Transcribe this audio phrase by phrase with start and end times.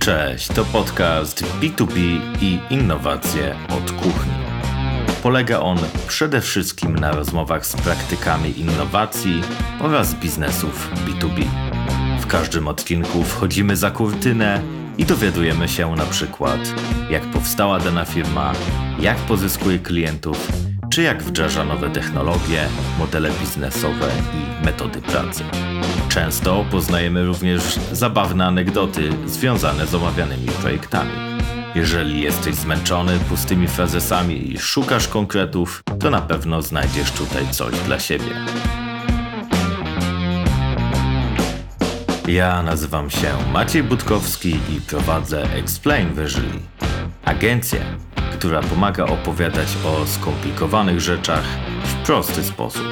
[0.00, 4.32] Cześć, to podcast B2B i innowacje od kuchni.
[5.22, 5.78] Polega on
[6.08, 9.42] przede wszystkim na rozmowach z praktykami innowacji
[9.80, 11.44] oraz biznesów B2B.
[12.20, 14.62] W każdym odcinku wchodzimy za kurtynę
[14.98, 16.60] i dowiadujemy się na przykład,
[17.10, 18.52] jak powstała dana firma,
[19.00, 20.48] jak pozyskuje klientów,
[20.90, 22.68] czy jak wdraża nowe technologie,
[22.98, 25.44] modele biznesowe i metody pracy.
[26.08, 27.62] Często poznajemy również
[27.92, 31.10] zabawne anegdoty związane z omawianymi projektami.
[31.74, 38.00] Jeżeli jesteś zmęczony pustymi frazesami i szukasz konkretów, to na pewno znajdziesz tutaj coś dla
[38.00, 38.34] siebie.
[42.28, 46.60] Ja nazywam się Maciej Budkowski i prowadzę Explain Visually,
[47.24, 47.80] agencję,
[48.40, 51.44] która pomaga opowiadać o skomplikowanych rzeczach
[51.84, 52.82] w prosty sposób.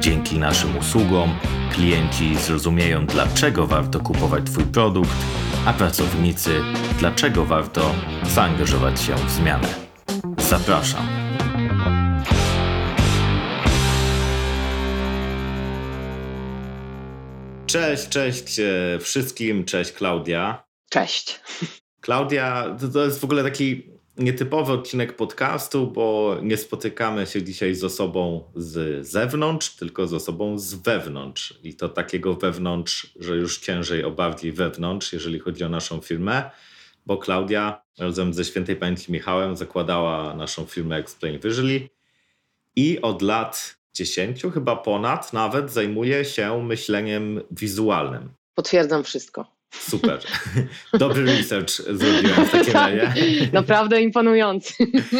[0.00, 1.38] Dzięki naszym usługom
[1.72, 5.10] klienci zrozumieją, dlaczego warto kupować Twój produkt,
[5.66, 6.60] a pracownicy,
[6.98, 7.94] dlaczego warto
[8.26, 9.68] zaangażować się w zmianę.
[10.38, 11.06] Zapraszam.
[17.66, 20.64] Cześć, cześć e, wszystkim, cześć Klaudia.
[20.90, 21.40] Cześć.
[22.00, 27.74] Klaudia, to, to jest w ogóle taki nietypowy odcinek podcastu, bo nie spotykamy się dzisiaj
[27.74, 31.58] z osobą z zewnątrz, tylko z osobą z wewnątrz.
[31.62, 36.50] I to takiego wewnątrz, że już ciężej o bardziej wewnątrz, jeżeli chodzi o naszą firmę,
[37.06, 41.88] bo Klaudia razem ze świętej pamięci Michałem zakładała naszą firmę Explain Visually
[42.76, 48.28] i od lat 10, chyba ponad nawet, zajmuje się myśleniem wizualnym.
[48.54, 49.51] Potwierdzam wszystko.
[49.78, 50.20] Super.
[50.98, 53.14] Dobry research zrobiłem w takim razie.
[53.52, 54.74] Naprawdę imponujący.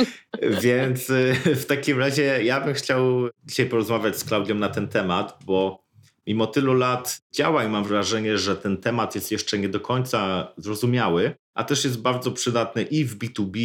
[0.63, 5.39] Więc y, w takim razie ja bym chciał dzisiaj porozmawiać z Klaudią na ten temat,
[5.45, 5.83] bo
[6.27, 11.35] mimo tylu lat działań mam wrażenie, że ten temat jest jeszcze nie do końca zrozumiały,
[11.55, 13.59] a też jest bardzo przydatny i w B2B,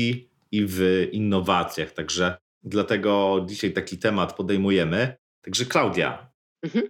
[0.51, 1.91] i w innowacjach.
[1.91, 5.17] Także dlatego dzisiaj taki temat podejmujemy.
[5.41, 6.31] Także Klaudia,
[6.63, 6.87] mhm.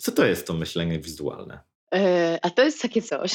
[0.00, 1.60] co to jest to myślenie wizualne?
[1.96, 3.34] E, a to jest takie coś.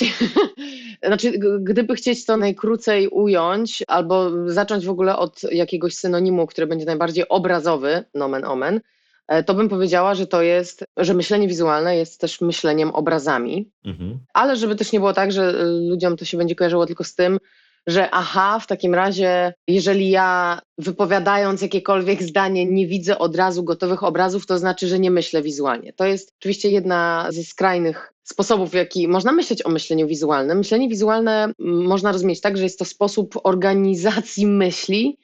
[1.07, 6.85] znaczy, gdyby chcieć to najkrócej ująć, albo zacząć w ogóle od jakiegoś synonimu, który będzie
[6.85, 8.81] najbardziej obrazowy, nomen omen,
[9.27, 14.19] e, to bym powiedziała, że to jest, że myślenie wizualne jest też myśleniem obrazami, mhm.
[14.33, 15.53] ale żeby też nie było tak, że
[15.89, 17.39] ludziom to się będzie kojarzyło tylko z tym,
[17.87, 24.03] że aha, w takim razie, jeżeli ja wypowiadając jakiekolwiek zdanie nie widzę od razu gotowych
[24.03, 25.93] obrazów, to znaczy, że nie myślę wizualnie.
[25.93, 30.57] To jest oczywiście jedna ze skrajnych sposobów, w jaki można myśleć o myśleniu wizualnym.
[30.57, 35.17] Myślenie wizualne można rozumieć tak, że jest to sposób organizacji myśli,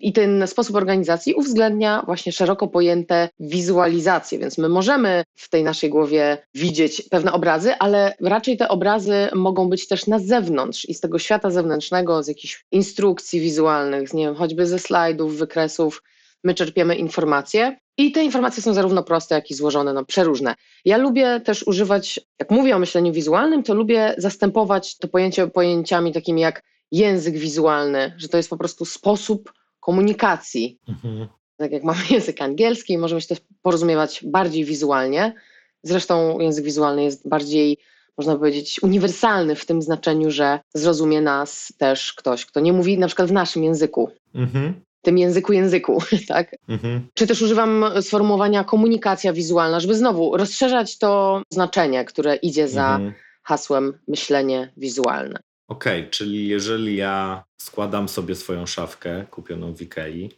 [0.00, 5.90] i ten sposób organizacji uwzględnia właśnie szeroko pojęte wizualizacje, więc my możemy w tej naszej
[5.90, 11.00] głowie widzieć pewne obrazy, ale raczej te obrazy mogą być też na zewnątrz i z
[11.00, 16.02] tego świata zewnętrznego, z jakichś instrukcji wizualnych, z, nie wiem, choćby ze slajdów, wykresów,
[16.44, 17.78] my czerpiemy informacje.
[17.96, 20.54] I te informacje są zarówno proste, jak i złożone, no przeróżne.
[20.84, 26.12] Ja lubię też używać, jak mówię o myśleniu wizualnym, to lubię zastępować to pojęcie pojęciami
[26.12, 26.62] takimi jak
[26.92, 30.78] język wizualny, że to jest po prostu sposób komunikacji.
[30.88, 31.28] Mhm.
[31.56, 35.34] Tak jak mamy język angielski, możemy się też porozumiewać bardziej wizualnie.
[35.82, 37.78] Zresztą język wizualny jest bardziej,
[38.18, 43.06] można powiedzieć, uniwersalny w tym znaczeniu, że zrozumie nas też ktoś, kto nie mówi na
[43.06, 44.10] przykład w naszym języku.
[44.34, 44.87] Mhm.
[45.02, 46.56] Tym języku języku, tak?
[46.68, 47.08] Mhm.
[47.14, 53.14] Czy też używam sformułowania komunikacja wizualna, żeby znowu rozszerzać to znaczenie, które idzie za mhm.
[53.42, 55.40] hasłem myślenie wizualne.
[55.68, 60.30] Okej, okay, czyli jeżeli ja składam sobie swoją szafkę kupioną w Ikei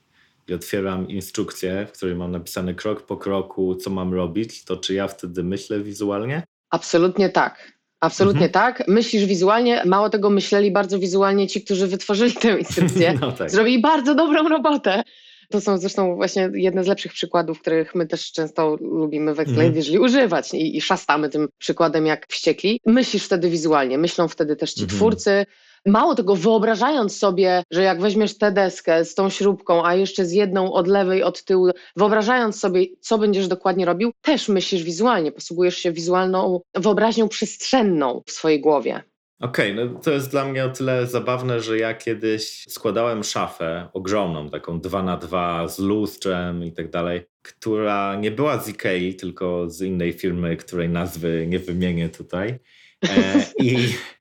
[0.48, 4.94] i otwieram instrukcję, w której mam napisane krok po kroku, co mam robić, to czy
[4.94, 6.42] ja wtedy myślę wizualnie?
[6.70, 7.79] Absolutnie tak.
[8.00, 8.52] Absolutnie mhm.
[8.52, 8.88] tak.
[8.88, 9.82] Myślisz wizualnie.
[9.86, 13.14] Mało tego, myśleli bardzo wizualnie ci, którzy wytworzyli tę instrukcję.
[13.20, 13.50] No tak.
[13.50, 15.02] Zrobili bardzo dobrą robotę.
[15.50, 19.60] To są zresztą właśnie jedne z lepszych przykładów, których my też często lubimy w Excel,
[19.60, 19.76] mm.
[19.76, 22.80] jeżeli używać i, i szastamy tym przykładem jak wściekli.
[22.86, 24.96] Myślisz wtedy wizualnie, myślą wtedy też ci mm.
[24.96, 25.46] twórcy,
[25.86, 30.32] Mało tego, wyobrażając sobie, że jak weźmiesz tę deskę z tą śrubką, a jeszcze z
[30.32, 35.76] jedną od lewej, od tyłu, wyobrażając sobie, co będziesz dokładnie robił, też myślisz wizualnie, posługujesz
[35.76, 39.02] się wizualną wyobraźnią przestrzenną w swojej głowie.
[39.40, 43.88] Okej, okay, no to jest dla mnie o tyle zabawne, że ja kiedyś składałem szafę
[43.92, 49.14] ogromną, taką 2 na 2 z lustrzem i tak dalej, która nie była z Ikei,
[49.14, 52.58] tylko z innej firmy, której nazwy nie wymienię tutaj.
[53.08, 53.76] E, I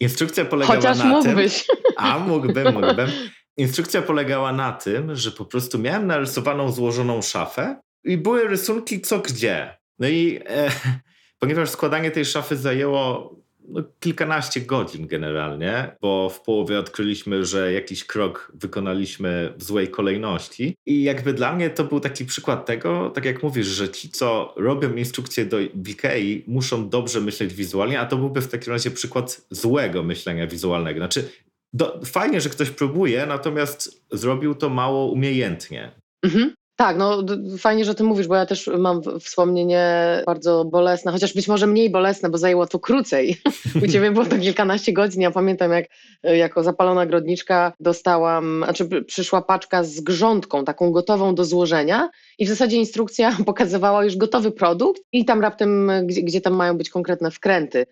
[0.00, 1.66] instrukcja polegała Chociaż na mógłbyś.
[1.66, 1.76] tym...
[1.96, 3.10] A, mógłbym, mógłbym.
[3.56, 9.18] Instrukcja polegała na tym, że po prostu miałem narysowaną, złożoną szafę i były rysunki co
[9.18, 9.78] gdzie.
[9.98, 10.70] No i e,
[11.40, 13.34] ponieważ składanie tej szafy zajęło
[13.68, 20.74] no, kilkanaście godzin generalnie, bo w połowie odkryliśmy, że jakiś krok wykonaliśmy w złej kolejności.
[20.86, 24.54] I jakby dla mnie to był taki przykład tego, tak jak mówisz, że ci, co
[24.56, 29.46] robią instrukcje do Ikei, muszą dobrze myśleć wizualnie, a to byłby w takim razie przykład
[29.50, 31.00] złego myślenia wizualnego.
[31.00, 31.28] Znaczy,
[31.72, 35.92] do, fajnie, że ktoś próbuje, natomiast zrobił to mało umiejętnie.
[36.24, 36.54] Mhm.
[36.76, 37.22] Tak, no
[37.58, 39.86] fajnie, że ty mówisz, bo ja też mam wspomnienie
[40.26, 43.40] bardzo bolesne, chociaż być może mniej bolesne, bo zajęło to krócej.
[43.84, 45.22] U ciebie było to kilkanaście godzin.
[45.22, 45.86] Ja pamiętam, jak
[46.22, 52.48] jako zapalona grodniczka dostałam, znaczy przyszła paczka z grządką, taką gotową do złożenia i w
[52.48, 57.30] zasadzie instrukcja pokazywała już gotowy produkt i tam raptem, gdzie, gdzie tam mają być konkretne
[57.30, 57.86] wkręty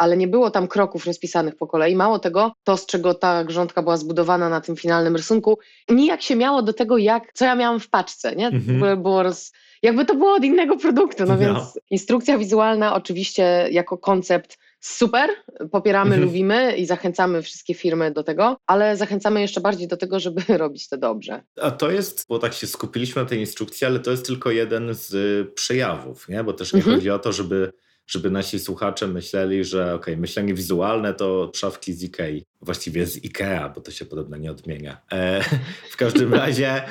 [0.00, 1.96] ale nie było tam kroków rozpisanych po kolei.
[1.96, 5.58] Mało tego, to z czego ta grządka była zbudowana na tym finalnym rysunku,
[5.88, 8.46] nijak się miało do tego, jak, co ja miałam w paczce, nie?
[8.46, 9.02] Mhm.
[9.02, 9.52] Było roz,
[9.82, 15.30] jakby to było od innego produktu, no, no więc instrukcja wizualna oczywiście jako koncept super,
[15.70, 16.24] popieramy, mhm.
[16.24, 20.88] lubimy i zachęcamy wszystkie firmy do tego, ale zachęcamy jeszcze bardziej do tego, żeby robić
[20.88, 21.42] to dobrze.
[21.60, 24.94] A to jest, bo tak się skupiliśmy na tej instrukcji, ale to jest tylko jeden
[24.94, 25.14] z
[25.54, 26.44] przejawów, nie?
[26.44, 26.96] bo też nie mhm.
[26.96, 27.72] chodzi o to, żeby
[28.10, 32.44] żeby nasi słuchacze myśleli, że ok, myślenie wizualne to szafki z Ikei.
[32.62, 35.00] Właściwie z Ikea, bo to się podobno nie odmienia.
[35.12, 35.44] E,
[35.90, 36.82] w każdym razie,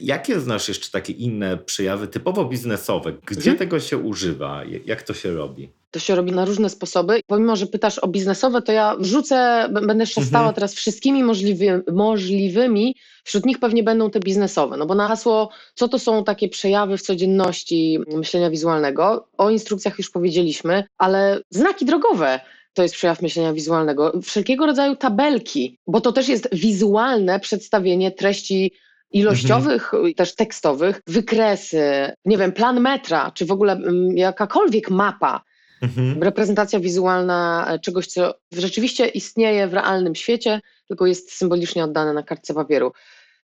[0.00, 3.12] jakie znasz jeszcze takie inne przejawy typowo biznesowe?
[3.26, 3.58] Gdzie mhm.
[3.58, 4.62] tego się używa?
[4.84, 5.72] Jak to się robi?
[5.90, 7.20] To się robi na różne sposoby.
[7.26, 10.54] Pomimo, że pytasz o biznesowe, to ja wrzucę, będę szastała mhm.
[10.54, 14.76] teraz wszystkimi możliwy, możliwymi, wśród nich pewnie będą te biznesowe.
[14.76, 19.28] No bo na hasło, co to są takie przejawy w codzienności myślenia wizualnego?
[19.38, 22.40] O instrukcjach już powiedzieliśmy, ale znaki drogowe
[22.74, 24.12] to jest przejaw myślenia wizualnego.
[24.22, 28.72] Wszelkiego rodzaju tabelki, bo to też jest wizualne przedstawienie treści
[29.12, 30.14] ilościowych, mhm.
[30.14, 35.42] też tekstowych, wykresy, nie wiem, plan metra, czy w ogóle mm, jakakolwiek mapa
[35.82, 36.22] Mhm.
[36.22, 42.22] Reprezentacja wizualna e, czegoś, co rzeczywiście istnieje w realnym świecie, tylko jest symbolicznie oddane na
[42.22, 42.92] kartce papieru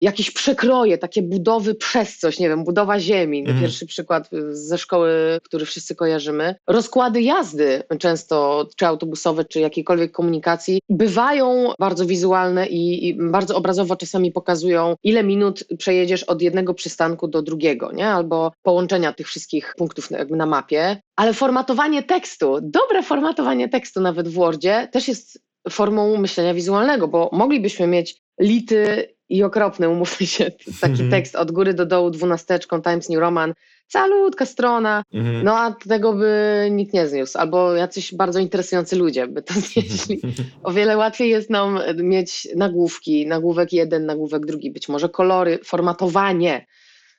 [0.01, 3.59] jakieś przekroje, takie budowy przez coś, nie wiem, budowa ziemi, mhm.
[3.59, 6.55] pierwszy przykład ze szkoły, który wszyscy kojarzymy.
[6.67, 13.95] Rozkłady jazdy często, czy autobusowe, czy jakiejkolwiek komunikacji, bywają bardzo wizualne i, i bardzo obrazowo
[13.95, 18.07] czasami pokazują, ile minut przejedziesz od jednego przystanku do drugiego, nie?
[18.07, 21.01] albo połączenia tych wszystkich punktów jakby na mapie.
[21.15, 27.29] Ale formatowanie tekstu, dobre formatowanie tekstu nawet w Wordzie też jest formą myślenia wizualnego, bo
[27.33, 30.51] moglibyśmy mieć lity i okropny, umówmy się,
[30.81, 31.11] taki mhm.
[31.11, 33.53] tekst od góry do dołu dwunasteczką Times New Roman,
[33.87, 35.43] calutka strona, mhm.
[35.43, 40.21] no a tego by nikt nie zniósł, albo jacyś bardzo interesujący ludzie by to znieśli.
[40.63, 46.65] O wiele łatwiej jest nam mieć nagłówki, nagłówek jeden, nagłówek drugi, być może kolory, formatowanie,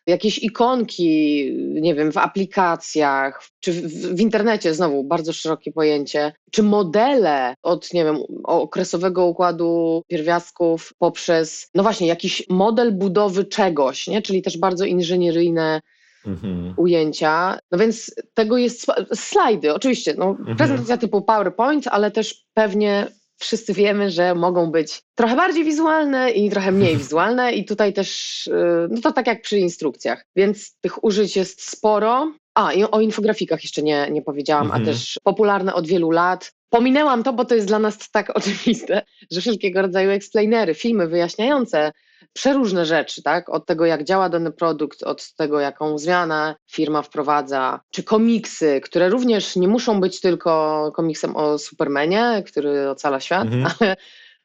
[0.06, 6.62] jakieś ikonki, nie wiem, w aplikacjach, czy w, w, internecie, znowu bardzo szerokie pojęcie, czy
[6.62, 14.22] modele od, nie wiem, okresowego układu pierwiastków poprzez, no właśnie, jakiś model budowy czegoś, nie?
[14.22, 15.80] czyli też bardzo inżynieryjne
[16.26, 16.74] mhm.
[16.76, 17.58] ujęcia.
[17.72, 20.56] No więc tego jest slajdy, oczywiście, no, mhm.
[20.56, 23.06] prezentacja typu PowerPoint, ale też pewnie
[23.38, 28.46] wszyscy wiemy, że mogą być trochę bardziej wizualne i trochę mniej wizualne i tutaj też,
[28.46, 32.32] y, no to tak jak przy instrukcjach, więc tych użyć jest sporo.
[32.54, 34.82] A, i o infografikach jeszcze nie, nie powiedziałam, mhm.
[34.82, 36.52] a też popularne od wielu lat.
[36.68, 41.92] Pominęłam to, bo to jest dla nas tak oczywiste, że wszelkiego rodzaju explainery, filmy wyjaśniające
[42.32, 43.48] przeróżne rzeczy, tak?
[43.48, 49.08] Od tego, jak działa dany produkt, od tego, jaką zmianę firma wprowadza, czy komiksy, które
[49.08, 53.66] również nie muszą być tylko komiksem o Supermanie, który ocala świat, mhm.
[53.80, 53.96] ale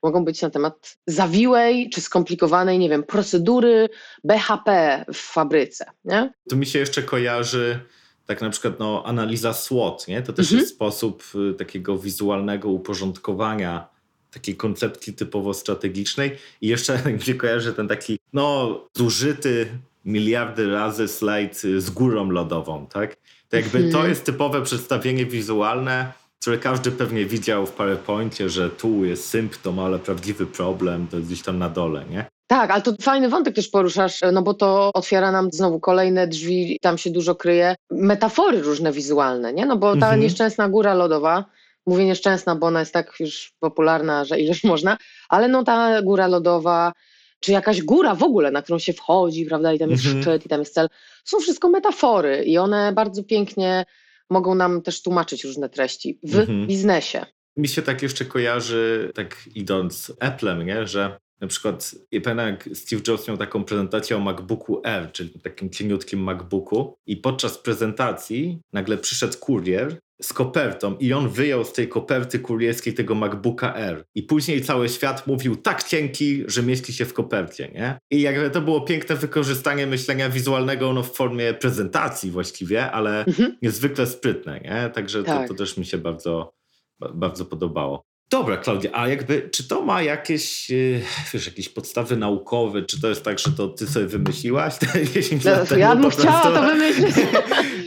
[0.04, 3.90] mogą być na temat zawiłej czy skomplikowanej, nie wiem, procedury
[4.24, 6.34] BHP w fabryce, nie?
[6.50, 7.80] To mi się jeszcze kojarzy
[8.26, 10.22] tak na przykład no, analiza SWOT, nie?
[10.22, 10.60] To też mhm.
[10.60, 13.88] jest sposób y, takiego wizualnego uporządkowania
[14.32, 19.68] takiej koncepcji typowo strategicznej i jeszcze mi się kojarzy ten taki no zużyty
[20.06, 23.16] miliardy razy slajd z górą lodową, tak?
[23.50, 24.10] To jakby to mhm.
[24.10, 26.12] jest typowe przedstawienie wizualne,
[26.42, 31.30] które każdy pewnie widział w PowerPoincie, że tu jest symptom, ale prawdziwy problem to jest
[31.30, 32.26] gdzieś tam na dole, nie?
[32.48, 36.80] Tak, ale to fajny wątek też poruszasz, no bo to otwiera nam znowu kolejne drzwi,
[36.82, 39.66] tam się dużo kryje, metafory różne wizualne, nie?
[39.66, 40.20] No bo ta mhm.
[40.20, 41.46] nieszczęsna góra lodowa,
[41.86, 44.98] mówię nieszczęsna, bo ona jest tak już popularna, że ileż można,
[45.30, 46.94] ale no ta góra lodowa,
[47.40, 50.24] czy jakaś góra w ogóle, na którą się wchodzi, prawda, i tam jest mhm.
[50.24, 50.88] szczyt, i tam jest cel,
[51.24, 53.86] są wszystko metafory i one bardzo pięknie
[54.30, 56.68] mogą nam też tłumaczyć różne treści w mhm.
[56.68, 57.26] biznesie.
[57.58, 60.88] Mi się tak jeszcze kojarzy, tak idąc Applem, nie?
[60.88, 65.70] że na przykład, pamiętam jak Steve Jobs miał taką prezentację o MacBooku Air, czyli takim
[65.70, 71.88] cieniutkim MacBooku i podczas prezentacji nagle przyszedł kurier z kopertą i on wyjął z tej
[71.88, 74.04] koperty kurierskiej tego MacBooka Air.
[74.16, 78.00] I później cały świat mówił tak cienki, że mieści się w kopercie, nie?
[78.12, 83.58] I jakby to było piękne wykorzystanie myślenia wizualnego no, w formie prezentacji właściwie, ale Mhm.
[83.62, 84.90] niezwykle sprytne, nie?
[84.94, 85.42] Także Tak.
[85.48, 86.54] to, to też mi się bardzo,
[87.00, 88.04] ba- bardzo podobało.
[88.32, 91.02] Dobra, Klaudia, a jakby, czy to ma jakieś, yy,
[91.34, 95.46] wiesz, jakieś podstawy naukowe, czy to jest tak, że to ty sobie wymyśliłaś te 10
[95.46, 95.82] lat temu?
[95.82, 97.16] Ja bym chciała to wymyślić.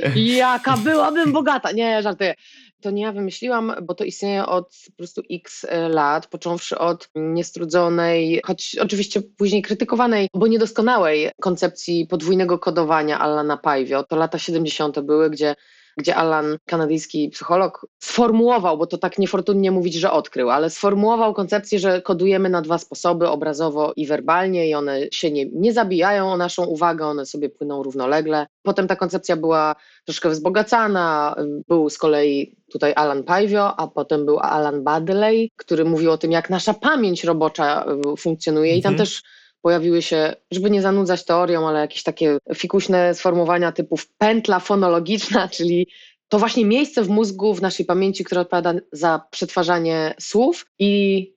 [0.36, 1.72] Jaka byłabym bogata.
[1.72, 2.34] Nie, żartuję.
[2.80, 7.08] To nie ja wymyśliłam, bo to istnieje od po prostu x e, lat, począwszy od
[7.14, 14.02] niestrudzonej, choć oczywiście później krytykowanej, bo niedoskonałej koncepcji podwójnego kodowania Alana Pajwio.
[14.02, 15.00] To lata 70.
[15.00, 15.54] były, gdzie
[15.96, 21.78] gdzie Alan, kanadyjski psycholog, sformułował, bo to tak niefortunnie mówić, że odkrył, ale sformułował koncepcję,
[21.78, 26.36] że kodujemy na dwa sposoby, obrazowo i werbalnie, i one się nie, nie zabijają o
[26.36, 28.46] naszą uwagę, one sobie płyną równolegle.
[28.62, 29.74] Potem ta koncepcja była
[30.04, 31.36] troszkę wzbogacana.
[31.68, 36.32] Był z kolei tutaj Alan Pajwio, a potem był Alan Badley, który mówił o tym,
[36.32, 37.84] jak nasza pamięć robocza
[38.14, 39.06] y, funkcjonuje, i tam Mhm.
[39.06, 39.22] też
[39.64, 45.88] pojawiły się, żeby nie zanudzać teorią, ale jakieś takie fikuśne sformułowania typu pętla fonologiczna, czyli
[46.28, 50.90] to właśnie miejsce w mózgu, w naszej pamięci, które odpowiada za przetwarzanie słów i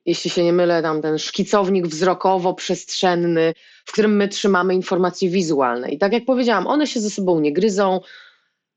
[0.06, 3.54] jeśli się nie mylę, tam ten szkicownik wzrokowo-przestrzenny,
[3.84, 5.90] w którym my trzymamy informacje wizualne.
[5.90, 8.00] I tak jak powiedziałam, one się ze sobą nie gryzą.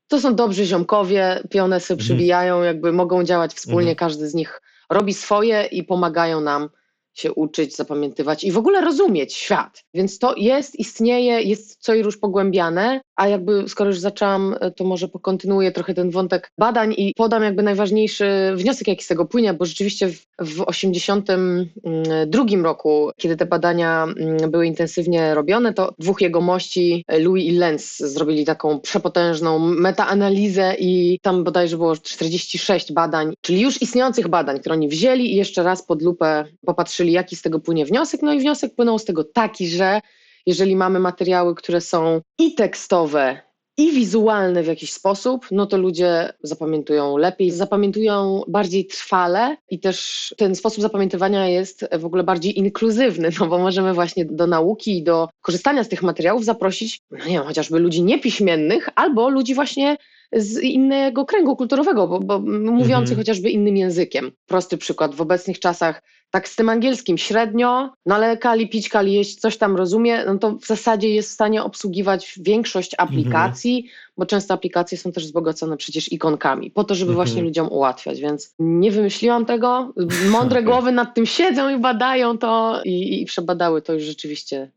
[0.08, 2.04] To są dobrzy ziomkowie, pione sobie Mhm.
[2.06, 3.96] przybijają, jakby mogą działać wspólnie, Mhm.
[3.96, 6.68] każdy z nich robi swoje i pomagają nam
[7.14, 9.84] się uczyć, zapamiętywać i w ogóle rozumieć świat.
[9.94, 14.70] Więc to jest, istnieje, jest co i róż pogłębiane, a jakby skoro już zaczęłam, e,
[14.70, 19.24] to może pokontynuuję trochę ten wątek badań i podam jakby najważniejszy wniosek, jaki z tego
[19.24, 25.94] płynie, bo rzeczywiście w, w 82 roku, kiedy te badania mm, były intensywnie robione, to
[25.98, 32.92] dwóch jegomości, e, Louis i Lenz, zrobili taką przepotężną metaanalizę i tam bodajże było 46
[32.92, 37.36] badań, czyli już istniejących badań, które oni wzięli i jeszcze raz pod lupę popatrzyli, jaki
[37.36, 38.22] z tego płynie wniosek.
[38.22, 40.00] No i wniosek płynął z tego taki, że
[40.46, 46.32] jeżeli mamy materiały, które są i tekstowe, i wizualne w jakiś sposób, no to ludzie
[46.42, 53.28] zapamiętują lepiej, zapamiętują bardziej trwale i też ten sposób zapamiętywania jest w ogóle bardziej inkluzywny,
[53.40, 57.32] no bo możemy właśnie do nauki i do korzystania z tych materiałów zaprosić, no nie
[57.32, 59.96] wiem, chociażby ludzi niepiśmiennych albo ludzi właśnie
[60.32, 62.38] z innego kręgu kulturowego, bo, bo
[62.72, 63.16] mówiących Mhm.
[63.16, 64.32] chociażby innym językiem.
[64.46, 69.12] Prosty przykład, w obecnych czasach tak z tym angielskim średnio, no ale kali pić, kali
[69.12, 74.26] jeść, coś tam rozumie, no to w zasadzie jest w stanie obsługiwać większość aplikacji, bo
[74.26, 77.26] często aplikacje są też wzbogacone przecież ikonkami, po to, żeby Mhm.
[77.26, 79.92] właśnie ludziom ułatwiać, więc nie wymyśliłam tego.
[80.30, 84.70] Mądre głowy nad tym siedzą i badają to i, i przebadały to już rzeczywiście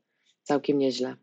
[0.43, 1.15] całkiem nieźle.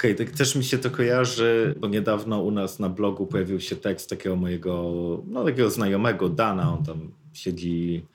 [0.00, 3.76] Okej, tak też mi się to kojarzy, bo niedawno u nas na blogu pojawił się
[3.76, 4.92] tekst takiego mojego,
[5.26, 8.06] no takiego znajomego, Dana, on tam siedzi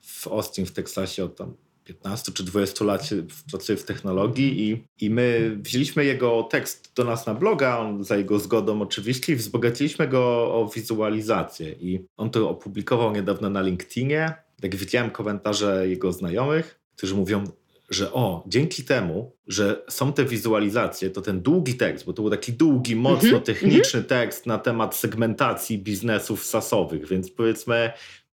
[0.00, 3.10] w Austin w Teksasie od tam 15 czy 20 lat
[3.50, 8.16] pracuje w technologii i, i my wzięliśmy jego tekst do nas na bloga, on za
[8.16, 14.34] jego zgodą oczywiście i wzbogaciliśmy go o wizualizację i on to opublikował niedawno na LinkedInie.
[14.60, 17.44] Tak widziałem komentarze jego znajomych, którzy mówią,
[17.92, 22.30] że o, dzięki temu, że są te wizualizacje, to ten długi tekst, bo to był
[22.30, 27.92] taki długi, mocno Mhm, techniczny tekst na temat segmentacji biznesów sasowych, więc powiedzmy,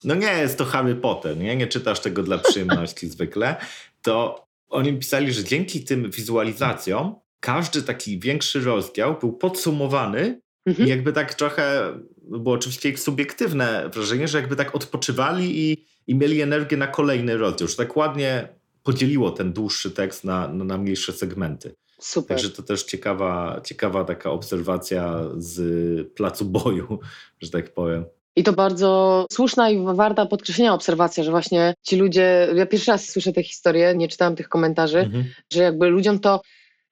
[0.04, 3.56] no nie jest to Harry Potter, nie, nie czytasz tego dla przyjemności zwykle,
[4.02, 10.86] to oni pisali, że dzięki tym wizualizacjom każdy taki większy rozdział był podsumowany Mhm.
[10.86, 11.92] i jakby tak trochę,
[12.22, 17.36] było oczywiście ich subiektywne wrażenie, że jakby tak odpoczywali i, i mieli energię na kolejny
[17.36, 18.48] rozdział, że tak ładnie
[18.84, 21.74] podzieliło ten dłuższy tekst na, na, mniejsze segmenty.
[22.00, 22.28] Super.
[22.36, 26.98] Także to też ciekawa, ciekawa taka obserwacja z placu boju,
[27.42, 28.04] że tak powiem.
[28.36, 33.08] I to bardzo słuszna i warta podkreślenia obserwacja, że właśnie ci ludzie, ja pierwszy raz
[33.08, 35.24] słyszę tę historię, nie czytałam tych komentarzy, Mhm.
[35.52, 36.40] że jakby ludziom to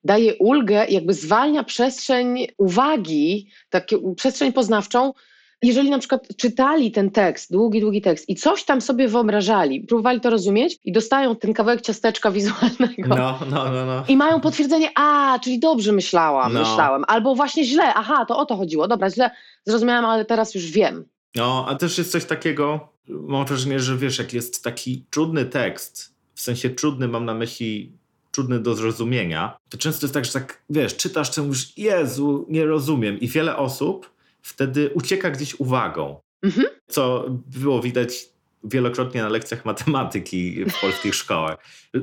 [0.03, 5.13] daje ulgę, jakby zwalnia przestrzeń uwagi, taką przestrzeń poznawczą,
[5.63, 10.21] jeżeli na przykład czytali ten tekst, długi, długi tekst i coś tam sobie wyobrażali, próbowali
[10.21, 13.07] to rozumieć i dostają ten kawałek ciasteczka wizualnego.
[13.07, 14.03] No, no, no, no.
[14.07, 16.59] I mają potwierdzenie, a, czyli dobrze myślałam, No.
[16.59, 19.31] myślałem, albo właśnie źle, aha, to o to chodziło, dobra, źle
[19.65, 21.05] zrozumiałam, ale teraz już wiem.
[21.35, 26.13] No, a też jest coś takiego, mam wrażenie, że wiesz, jak jest taki trudny tekst,
[26.35, 27.91] w sensie trudny mam na myśli
[28.31, 32.65] trudny do zrozumienia, to często jest tak, że tak, wiesz, czytasz i mówisz, Jezu, nie
[32.65, 33.19] rozumiem.
[33.19, 34.12] I wiele osób
[34.43, 36.67] wtedy ucieka gdzieś uwagą, Mhm.
[36.87, 37.25] co
[37.57, 38.25] było widać
[38.63, 41.57] wielokrotnie na lekcjach matematyki w polskich szkołach.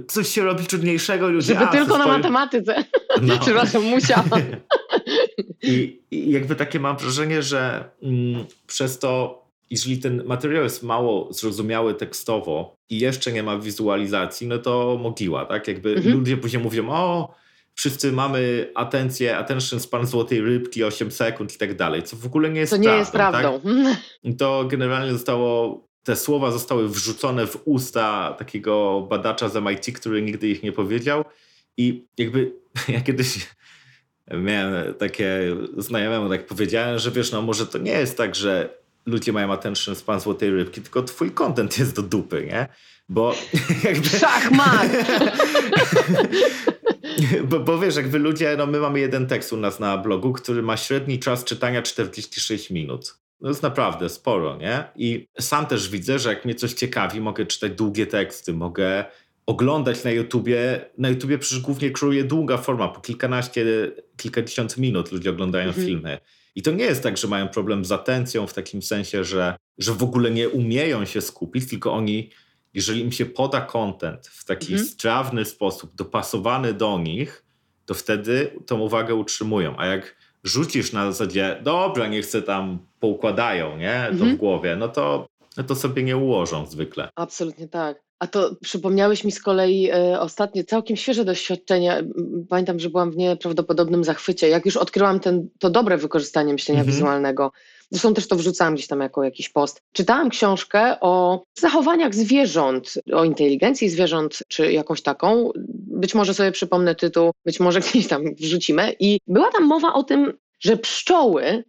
[0.08, 1.54] Coś się robi trudniejszego i ludzie...
[1.54, 2.84] Żeby a, tylko na matematyce.
[3.22, 3.38] No.
[3.40, 4.28] Przepraszam, musiałam.
[5.62, 11.32] I, I jakby takie mam wrażenie, że mm, przez to jeżeli ten materiał jest mało
[11.32, 15.68] zrozumiały tekstowo i jeszcze nie ma wizualizacji, no to mogiła, tak?
[15.68, 16.18] Jakby Mhm.
[16.18, 17.34] ludzie później mówią, o,
[17.74, 22.50] wszyscy mamy atencję, attention span złotej rybki, 8 sekund i tak dalej, co w ogóle
[22.50, 23.84] nie jest To nie jest prawdą, prawdą.
[23.84, 24.32] Tak?
[24.38, 30.48] To generalnie zostało, te słowa zostały wrzucone w usta takiego badacza z MIT, który nigdy
[30.48, 31.24] ich nie powiedział
[31.76, 32.52] i jakby
[32.88, 33.46] ja kiedyś
[34.30, 39.32] miałem takie znajomemu, tak powiedziałem, że wiesz, no może to nie jest tak, że ludzie
[39.32, 42.66] mają attention span złotej rybki, tylko twój content jest do dupy, nie?
[43.08, 43.34] Bo
[43.84, 44.08] jakby...
[44.08, 44.88] Szachmat!
[47.50, 50.62] bo, bo wiesz, jakby ludzie, no my mamy jeden tekst u nas na blogu, który
[50.62, 53.14] ma średni czas czytania 46 minut.
[53.40, 54.84] No jest naprawdę sporo, nie?
[54.96, 59.04] I sam też widzę, że jak mnie coś ciekawi, mogę czytać długie teksty, mogę
[59.46, 60.80] oglądać na YouTubie.
[60.98, 63.64] Na YouTubie przecież głównie króluje długa forma, po kilkanaście,
[64.16, 65.86] kilkadziesiąt minut ludzie oglądają Mhm.
[65.86, 66.18] filmy.
[66.54, 69.92] I to nie jest tak, że mają problem z atencją w takim sensie, że, że
[69.92, 72.30] w ogóle nie umieją się skupić, tylko oni,
[72.74, 74.88] jeżeli im się poda content w taki Mhm.
[74.88, 77.44] strawny sposób, dopasowany do nich,
[77.86, 79.74] to wtedy tą uwagę utrzymują.
[79.78, 84.34] A jak rzucisz na zasadzie, dobra, niech se tam poukładają, nie, to Mhm.
[84.34, 87.08] w głowie, no to, no to sobie nie ułożą zwykle.
[87.14, 88.00] Absolutnie tak.
[88.18, 91.96] A to przypomniałeś mi z kolei e, ostatnie całkiem świeże doświadczenia.
[91.98, 92.12] M,
[92.48, 96.94] Pamiętam, że byłam w nieprawdopodobnym zachwycie, jak już odkryłam ten, to dobre wykorzystanie myślenia Mhm.
[96.96, 97.52] wizualnego.
[97.90, 99.82] Zresztą też to wrzucałam gdzieś tam jako jakiś post.
[99.92, 105.50] Czytałam książkę o zachowaniach zwierząt, o inteligencji zwierząt, czy jakąś taką.
[105.86, 108.96] Być może sobie przypomnę tytuł, być może gdzieś tam wrzucimy.
[109.00, 111.64] I była tam mowa o tym, że pszczoły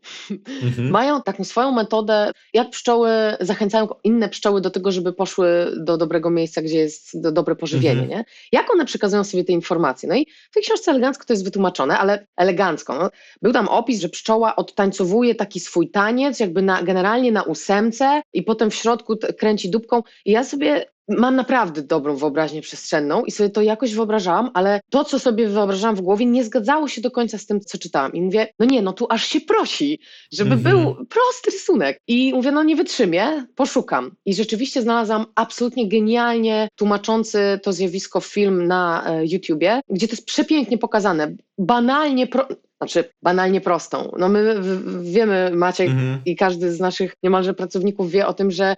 [0.63, 0.89] Mhm.
[0.98, 6.29] mają taką swoją metodę, jak pszczoły zachęcają inne pszczoły do tego, żeby poszły do dobrego
[6.29, 8.01] miejsca, gdzie jest do, dobre pożywienie.
[8.01, 8.10] Mhm.
[8.10, 8.25] Nie?
[8.51, 10.10] Jak one przekazują sobie te informacje?
[10.10, 12.98] No i w tej książce elegancko to jest wytłumaczone, ale elegancko.
[12.98, 13.10] No.
[13.41, 18.43] Był tam opis, że pszczoła odtańcowuje taki swój taniec, jakby na, generalnie na ósemce i
[18.43, 20.03] potem w środku kręci dupką.
[20.25, 20.86] I ja sobie
[21.18, 25.96] mam naprawdę dobrą wyobraźnię przestrzenną i sobie to jakoś wyobrażałam, ale to, co sobie wyobrażałam
[25.96, 28.14] w głowie, nie zgadzało się do końca z tym, co czytałam.
[28.14, 30.00] I mówię, no nie, no tu aż się prosi,
[30.31, 30.75] żeby Mhm.
[30.75, 32.00] był prosty rysunek.
[32.07, 34.12] I mówię, no nie wytrzymię, poszukam.
[34.25, 40.25] I rzeczywiście znalazłam absolutnie genialnie tłumaczący to zjawisko film na e, YouTubie, gdzie to jest
[40.25, 41.35] przepięknie pokazane.
[41.57, 42.48] Banalnie, pro...
[42.77, 44.12] znaczy banalnie prostą.
[44.18, 44.55] No my
[45.01, 46.22] wiemy, Maciek Mhm.
[46.25, 48.75] i każdy z naszych niemalże pracowników wie o tym, że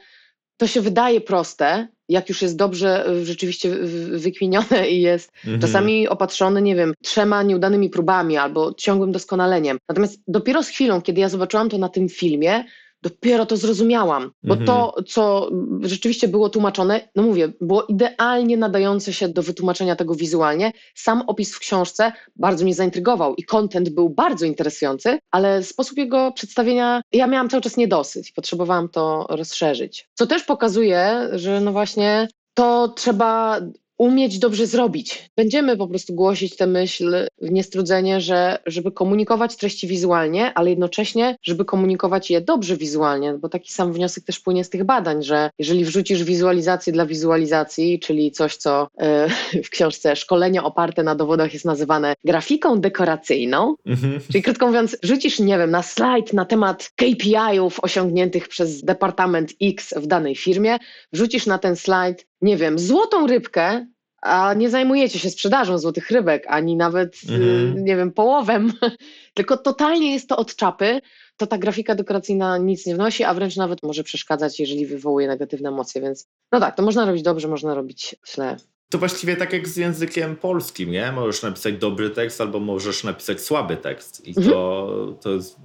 [0.58, 5.32] to się wydaje proste, jak już jest dobrze y, rzeczywiście wy- wy- wykminione i jest
[5.46, 5.62] Mhm.
[5.62, 9.78] czasami opatrzony, nie wiem, trzema nieudanymi próbami albo ciągłym doskonaleniem.
[9.90, 12.64] Natomiast dopiero z chwilą, kiedy ja zobaczyłam to na tym filmie,
[13.04, 14.68] dopiero to zrozumiałam, bo Mhm.
[14.68, 15.50] to, co
[15.82, 20.72] rzeczywiście było tłumaczone, no mówię, było idealnie nadające się do wytłumaczenia tego wizualnie.
[20.96, 26.32] Sam opis w książce bardzo mnie zaintrygował i content był bardzo interesujący, ale sposób jego
[26.32, 30.10] przedstawienia, ja miałam cały czas niedosyt i potrzebowałam to rozszerzyć.
[30.14, 33.60] Co też pokazuje, że no właśnie to trzeba
[33.98, 35.30] umieć dobrze zrobić.
[35.38, 41.36] Będziemy po prostu głosić tę myśl w niestrudzenie, że żeby komunikować treści wizualnie, ale jednocześnie,
[41.44, 45.50] żeby komunikować je dobrze wizualnie, bo taki sam wniosek też płynie z tych badań, że
[45.60, 49.28] jeżeli wrzucisz wizualizację dla wizualizacji, czyli coś, co e,
[49.64, 54.20] w książce Szkolenia oparte na dowodach jest nazywane grafiką dekoracyjną, Mhm.
[54.32, 59.94] Czyli krótko mówiąc, rzucisz, nie wiem, na slajd na temat KPI-ów osiągniętych przez Departament X
[59.98, 60.78] w danej firmie,
[61.14, 63.86] wrzucisz na ten slajd, nie wiem, złotą rybkę,
[64.22, 67.86] a nie zajmujecie się sprzedażą złotych rybek, ani nawet, y, Mhm.
[67.86, 68.74] nie wiem, połowem,
[69.34, 71.02] tylko totalnie jest to od czapy,
[71.38, 75.70] to ta grafika dekoracyjna nic nie wnosi, a wręcz nawet może przeszkadzać, jeżeli wywołuje negatywne
[75.70, 78.58] emocje, więc no tak, to można robić dobrze, można robić źle.
[78.90, 81.12] To właściwie tak jak z językiem polskim, nie?
[81.12, 84.28] Możesz napisać dobry tekst albo możesz napisać słaby tekst.
[84.28, 84.50] I Mhm.
[84.50, 84.88] to,
[85.22, 85.56] to, jest,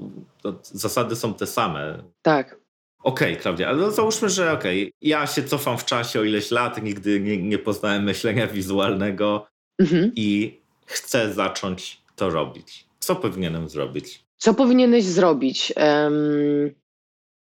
[0.43, 2.03] to zasady są te same.
[2.23, 2.57] Tak.
[3.03, 6.83] Okej, Klaudia, ale no załóżmy, że okej, ja się cofam w czasie o ileś lat,
[6.83, 9.47] nigdy nie, nie poznałem myślenia wizualnego
[9.81, 10.13] Mhm.
[10.17, 12.85] i chcę zacząć to robić.
[13.01, 14.25] Co powinienem zrobić?
[14.37, 15.73] Co powinieneś zrobić?
[15.77, 16.15] Em,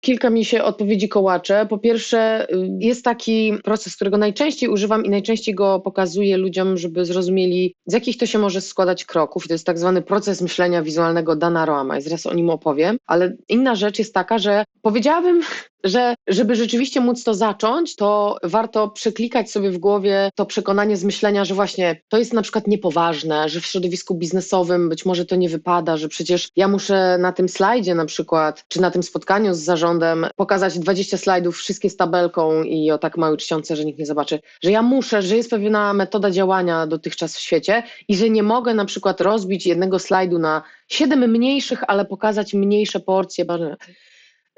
[0.03, 1.67] kilka mi się odpowiedzi kołacze.
[1.71, 7.05] Po pierwsze, y, jest taki proces, którego najczęściej używam i najczęściej go pokazuję ludziom, żeby
[7.05, 9.49] zrozumieli, z jakich to się może składać kroków.
[9.49, 12.97] To jest tak zwany proces myślenia wizualnego Dana Roama i zaraz o nim opowiem.
[13.07, 15.43] Ale inna rzecz jest taka, że powiedziałabym,
[15.85, 21.05] że żeby rzeczywiście móc to zacząć, to warto przeklikać sobie w głowie to przekonanie z
[21.05, 25.37] myślenia, że właśnie to jest na przykład niepoważne, że w środowisku biznesowym być może to
[25.37, 29.55] nie wypada, że przecież ja muszę na tym slajdzie na przykład, czy na tym spotkaniu
[29.55, 29.92] z zarządem
[30.37, 34.41] pokazać 20 slajdów, wszystkie z tabelką i o tak małej czcionce, że nikt nie zobaczy,
[34.63, 38.75] że ja muszę, że jest pewna metoda działania dotychczas w świecie i że nie mogę
[38.75, 43.45] na przykład rozbić jednego slajdu na siedem mniejszych, ale pokazać mniejsze porcje.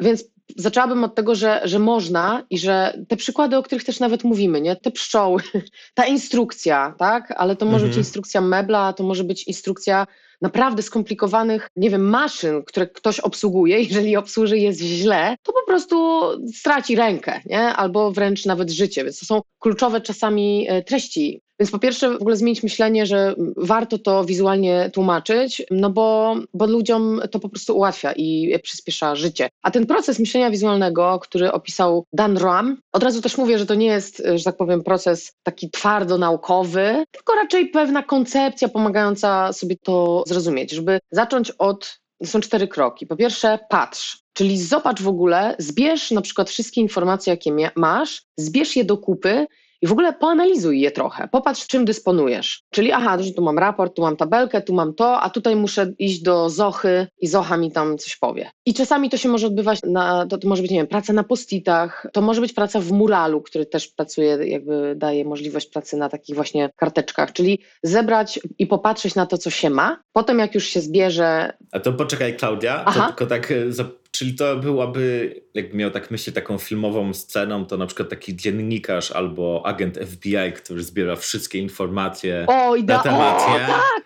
[0.01, 0.25] Więc
[0.57, 4.61] zaczęłabym od tego, że, że można i że te przykłady, o których też nawet mówimy,
[4.61, 4.77] nie?
[4.77, 5.42] te pszczoły,
[5.94, 7.35] ta instrukcja, tak?
[7.37, 7.90] ale to może Mhm.
[7.90, 10.07] być instrukcja mebla, to może być instrukcja
[10.40, 16.23] naprawdę skomplikowanych, nie wiem, maszyn, które ktoś obsługuje, jeżeli obsłuży jest źle, to po prostu
[16.55, 17.61] straci rękę, nie?
[17.61, 21.40] albo wręcz nawet życie, więc to są kluczowe czasami e, treści.
[21.61, 26.67] Więc po pierwsze w ogóle zmienić myślenie, że warto to wizualnie tłumaczyć, no bo, bo
[26.67, 29.49] ludziom to po prostu ułatwia i przyspiesza życie.
[29.62, 33.75] A ten proces myślenia wizualnego, który opisał Dan Roam, od razu też mówię, że to
[33.75, 39.77] nie jest, że tak powiem, proces taki twardo naukowy, tylko raczej pewna koncepcja pomagająca sobie
[39.77, 43.07] to zrozumieć, żeby zacząć od są cztery kroki.
[43.07, 48.77] Po pierwsze, patrz, czyli zobacz w ogóle, zbierz na przykład wszystkie informacje, jakie masz, zbierz
[48.77, 49.47] je do kupy
[49.85, 51.29] i w ogóle poanalizuj je trochę.
[51.29, 52.62] Popatrz, czym dysponujesz.
[52.70, 56.23] Czyli aha, tu mam raport, tu mam tabelkę, tu mam to, a tutaj muszę iść
[56.23, 58.51] do Zochy i Zocha mi tam coś powie.
[58.66, 61.25] I czasami to się może odbywać, na, to, to może być, nie wiem, praca na
[61.25, 66.09] postitach, to może być praca w muralu, który też pracuje, jakby daje możliwość pracy na
[66.09, 70.03] takich właśnie karteczkach, czyli zebrać i popatrzeć na to, co się ma.
[70.12, 73.73] Potem jak już się zbierze, A to poczekaj, Klaudia, to tylko tak, e,
[74.14, 79.12] czyli to byłaby, jakby miał tak myśleć, taką filmową sceną, to na przykład taki dziennikarz
[79.12, 84.05] albo agent FBI, który zbiera wszystkie informacje o, na temat, o, tak,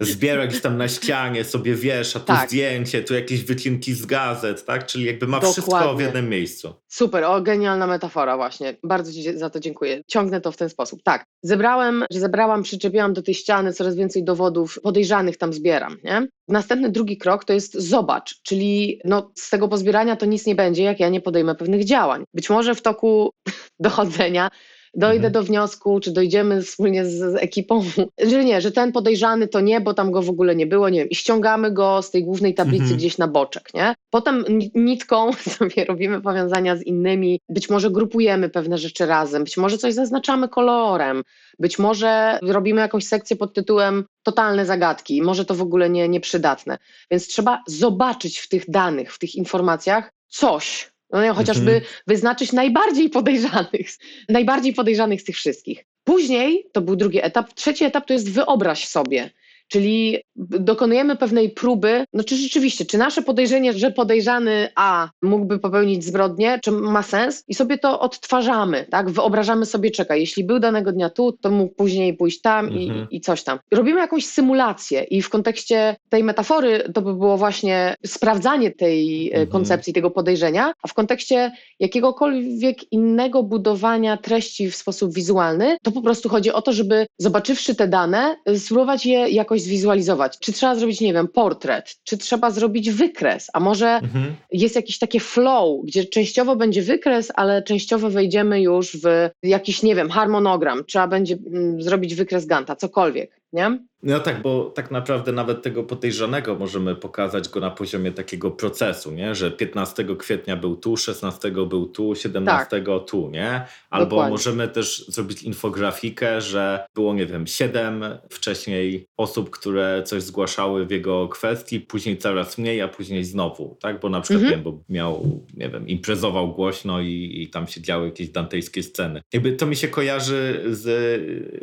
[0.00, 2.48] Zbiera gdzieś tam na ścianie, sobie wiesza, tu Tak.
[2.48, 4.86] zdjęcie, tu jakieś wycinki z gazet, tak?
[4.86, 6.04] Czyli jakby ma wszystko w Dokładnie.
[6.04, 6.74] jednym miejscu.
[6.88, 8.76] Super, o genialna metafora właśnie.
[8.82, 10.02] Bardzo Ci za to dziękuję.
[10.08, 11.02] Ciągnę to w ten sposób.
[11.02, 16.26] Tak, zebrałem, że zebrałam, przyczepiłam do tej ściany coraz więcej dowodów podejrzanych tam zbieram, nie?
[16.48, 20.82] Następny drugi krok to jest zobacz, czyli no, z tego pozbierania to nic nie będzie,
[20.82, 22.24] jak ja nie podejmę pewnych działań.
[22.34, 23.30] Być może w toku
[23.80, 24.48] dochodzenia
[24.96, 25.32] dojdę Mhm.
[25.32, 27.82] do wniosku, czy dojdziemy wspólnie z, z ekipą,
[28.30, 30.98] że nie, że ten podejrzany to nie, bo tam go w ogóle nie było, nie
[30.98, 32.98] wiem, i ściągamy go z tej głównej tablicy Mhm.
[32.98, 33.94] gdzieś na boczek, nie?
[34.10, 39.56] Potem ni- nitką sobie robimy powiązania z innymi, być może grupujemy pewne rzeczy razem, być
[39.56, 41.22] może coś zaznaczamy kolorem,
[41.58, 46.78] być może robimy jakąś sekcję pod tytułem totalne zagadki, może to w ogóle nie, nieprzydatne.
[47.10, 50.90] Więc trzeba zobaczyć w tych danych, w tych informacjach coś.
[51.10, 51.92] No nie, chociażby Mhm.
[52.06, 53.90] wyznaczyć najbardziej podejrzanych,
[54.28, 55.84] najbardziej podejrzanych z tych wszystkich.
[56.04, 59.30] Później, to był drugi etap, trzeci etap to jest wyobraź sobie.
[59.68, 66.04] Czyli dokonujemy pewnej próby, no czy rzeczywiście, czy nasze podejrzenie, że podejrzany A mógłby popełnić
[66.04, 69.10] zbrodnię, czy ma sens i sobie to odtwarzamy, tak?
[69.10, 73.06] Wyobrażamy sobie, czekaj, jeśli był danego dnia tu, to mógł później pójść tam i, Mhm.
[73.10, 73.58] i coś tam.
[73.70, 79.32] Robimy jakąś symulację i w kontekście tej metafory to by było właśnie sprawdzanie tej e,
[79.32, 79.46] Mhm.
[79.48, 86.02] koncepcji, tego podejrzenia, a w kontekście jakiegokolwiek innego budowania treści w sposób wizualny, to po
[86.02, 90.25] prostu chodzi o to, żeby zobaczywszy te dane, y, spróbować je jakoś zwizualizować.
[90.40, 94.36] Czy trzeba zrobić, nie wiem, portret, czy trzeba zrobić wykres, a może Mhm.
[94.52, 99.94] jest jakieś takie flow, gdzie częściowo będzie wykres, ale częściowo wejdziemy już w jakiś, nie
[99.94, 103.78] wiem, harmonogram, trzeba będzie mm, zrobić wykres Ganta, cokolwiek, nie?
[104.02, 109.12] No tak, bo tak naprawdę nawet tego podejrzanego możemy pokazać go na poziomie takiego procesu,
[109.12, 109.34] nie?
[109.34, 113.62] że 15 kwietnia był tu, 16 był tu, 17 tu, nie?
[113.90, 114.30] Albo Dokładnie.
[114.30, 120.90] możemy też zrobić infografikę, że było, nie wiem, 7 wcześniej osób, które coś zgłaszały w
[120.90, 124.00] jego kwestii, później coraz mniej, a później znowu, tak?
[124.00, 124.50] Bo na przykład, Mhm.
[124.60, 128.82] nie wiem, bo miał, nie wiem, imprezował głośno i, i tam się działy jakieś dantejskie
[128.82, 129.22] sceny.
[129.32, 130.86] Jakby to mi się kojarzy z,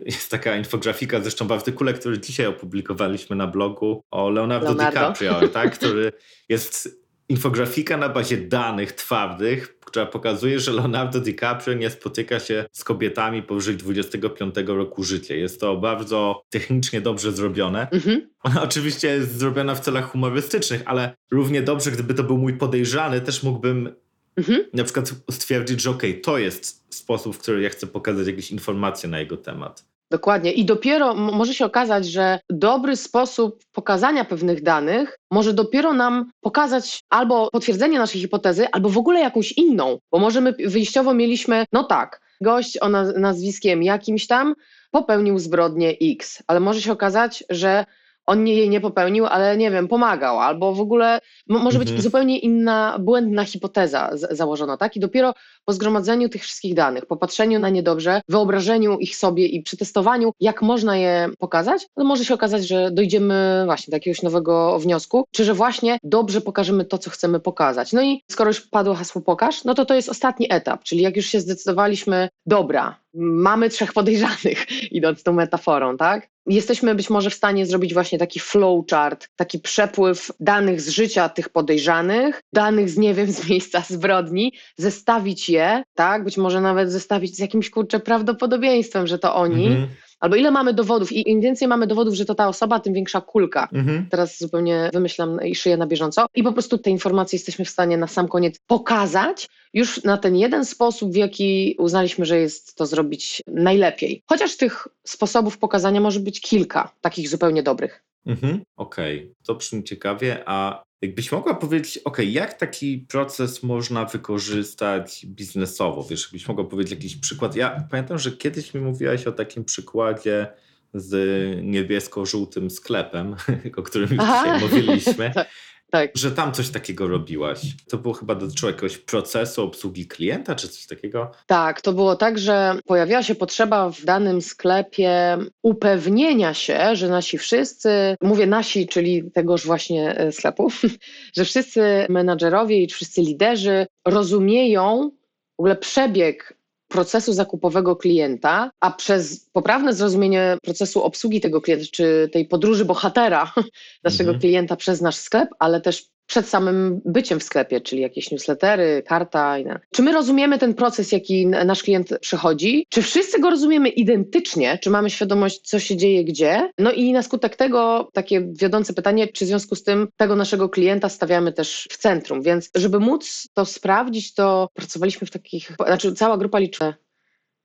[0.06, 5.00] jest taka infografika, zresztą w artykule, który dzisiaj opublikowaliśmy na blogu o Leonardo, Leonardo.
[5.00, 5.74] DiCaprio, tak?
[5.74, 6.12] który
[6.50, 12.84] jest infografika na bazie danych twardych, która pokazuje, że Leonardo DiCaprio nie spotyka się z
[12.84, 15.36] kobietami powyżej 25 roku życia.
[15.36, 17.90] Jest to bardzo technicznie dobrze zrobione.
[17.90, 18.30] Mhm.
[18.44, 23.22] Ona oczywiście jest zrobiona w celach humorystycznych, ale równie dobrze, gdyby to był mój podejrzany,
[23.22, 23.96] też mógłbym
[24.36, 24.64] Mhm.
[24.74, 29.10] na przykład stwierdzić, że okej, to jest sposób, w który ja chcę pokazać jakieś informacje
[29.10, 29.86] na jego temat.
[30.12, 30.52] Dokładnie.
[30.52, 37.04] I dopiero może się okazać, że dobry sposób pokazania pewnych danych może dopiero nam pokazać
[37.10, 39.98] albo potwierdzenie naszej hipotezy, albo w ogóle jakąś inną.
[40.12, 44.54] Bo może my wyjściowo mieliśmy, no tak, gość o naz- nazwiskiem jakimś tam
[44.92, 47.86] popełnił zbrodnię X, ale może się okazać, że
[48.26, 51.96] on nie, jej nie popełnił, ale nie wiem, pomagał, albo w ogóle mo- może Mhm.
[51.96, 54.96] być zupełnie inna, błędna hipoteza założona, tak?
[54.96, 55.34] I dopiero
[55.66, 60.32] po zgromadzeniu tych wszystkich danych, po patrzeniu na nie dobrze, wyobrażeniu ich sobie i przetestowaniu,
[60.40, 65.26] jak można je pokazać, to może się okazać, że dojdziemy właśnie do jakiegoś nowego wniosku,
[65.32, 67.94] czy że właśnie dobrze pokażemy to, co chcemy pokazać.
[67.94, 71.16] No i skoro już padło hasło pokaż, no to to jest ostatni etap, czyli jak
[71.18, 76.28] już się zdecydowaliśmy, dobra, mamy trzech podejrzanych, idąc tą metaforą, tak?
[76.45, 81.49] Jesteśmy być może w stanie zrobić właśnie taki flowchart, taki przepływ danych z życia tych
[81.49, 86.23] podejrzanych, danych z, nie wiem, z miejsca zbrodni, zestawić je, tak?
[86.23, 89.67] Być może nawet zestawić z jakimś, kurczę, prawdopodobieństwem, że to oni.
[89.67, 89.88] Mhm
[90.24, 93.22] Albo ile mamy dowodów i im więcej mamy dowodów, że to ta osoba, tym większa
[93.22, 93.70] kulka.
[93.74, 94.08] Mhm.
[94.10, 96.26] Teraz zupełnie wymyślam i szyję na bieżąco.
[96.36, 100.36] I po prostu te informacje jesteśmy w stanie na sam koniec pokazać już na ten
[100.36, 104.24] jeden sposób, w jaki uznaliśmy, że jest to zrobić najlepiej.
[104.30, 108.04] Chociaż tych sposobów pokazania może być kilka, takich zupełnie dobrych.
[108.26, 108.62] Mhm.
[108.78, 109.36] Okej, okay.
[109.46, 116.04] to brzmi ciekawie, a Jakbyś mogła powiedzieć, ok, jak taki proces można wykorzystać biznesowo?
[116.04, 117.56] Wiesz, jakbyś mogła powiedzieć jakiś przykład.
[117.56, 120.48] Ja pamiętam, że kiedyś mi mówiłaś o takim przykładzie
[120.94, 121.16] z
[121.63, 123.36] niebiesko-żółtym sklepem,
[123.78, 125.32] o którym już dzisiaj mówiliśmy.
[125.93, 127.62] Tak że tam coś takiego robiłaś.
[127.89, 131.32] To było chyba dotyczyło jakiegoś procesu obsługi klienta, czy coś takiego?
[131.45, 137.38] Tak, to było tak, że pojawiła się potrzeba w danym sklepie upewnienia się, że nasi
[137.38, 137.89] wszyscy,
[138.21, 140.67] mówię nasi, czyli tegoż właśnie e, sklepu,
[141.38, 145.12] że wszyscy menadżerowie i wszyscy liderzy rozumieją
[145.58, 146.58] w ogóle przebieg
[146.93, 153.53] procesu zakupowego klienta, a przez poprawne zrozumienie procesu obsługi tego klienta, czy tej podróży bohatera
[154.03, 154.39] naszego mhm.
[154.41, 159.44] klienta przez nasz sklep, ale też przed samym byciem w sklepie, czyli jakieś newslettery, karta.
[159.92, 162.86] Czy my rozumiemy ten proces, jaki nasz klient przechodzi?
[162.90, 164.80] Czy wszyscy go rozumiemy identycznie?
[164.82, 166.72] Czy mamy świadomość, co się dzieje gdzie?
[166.78, 170.70] No i na skutek tego takie wiodące pytanie, czy w związku z tym tego naszego
[170.70, 172.42] klienta stawiamy też w centrum.
[172.42, 176.94] Więc żeby móc to sprawdzić, to pracowaliśmy w takich, znaczy cała grupa liczy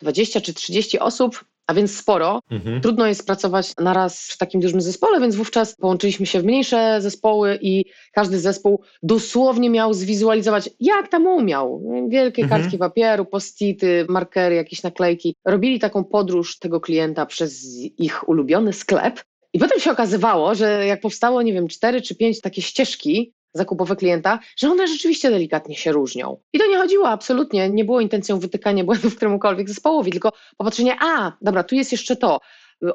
[0.01, 2.41] 20 czy 30 osób a więc sporo.
[2.51, 2.81] Mhm.
[2.81, 7.59] Trudno jest pracować naraz w takim dużym zespole, więc wówczas połączyliśmy się w mniejsze zespoły
[7.63, 11.83] i każdy zespół dosłownie miał zwizualizować, jak tam umiał.
[12.09, 12.61] Wielkie mhm.
[12.61, 15.37] kartki papieru, postity, markery, jakieś naklejki.
[15.45, 17.67] Robili taką podróż tego klienta przez
[17.99, 19.21] ich ulubiony sklep.
[19.53, 23.97] I potem się okazywało, że jak powstało, nie wiem, cztery czy pięć takie ścieżki, zakupowe
[23.97, 26.41] klienta, że one rzeczywiście delikatnie się różnią.
[26.53, 31.33] I to nie chodziło absolutnie, nie było intencją wytykania błędów któremukolwiek zespołowi, tylko popatrzenie, a,
[31.43, 32.41] dobra, tu jest jeszcze to,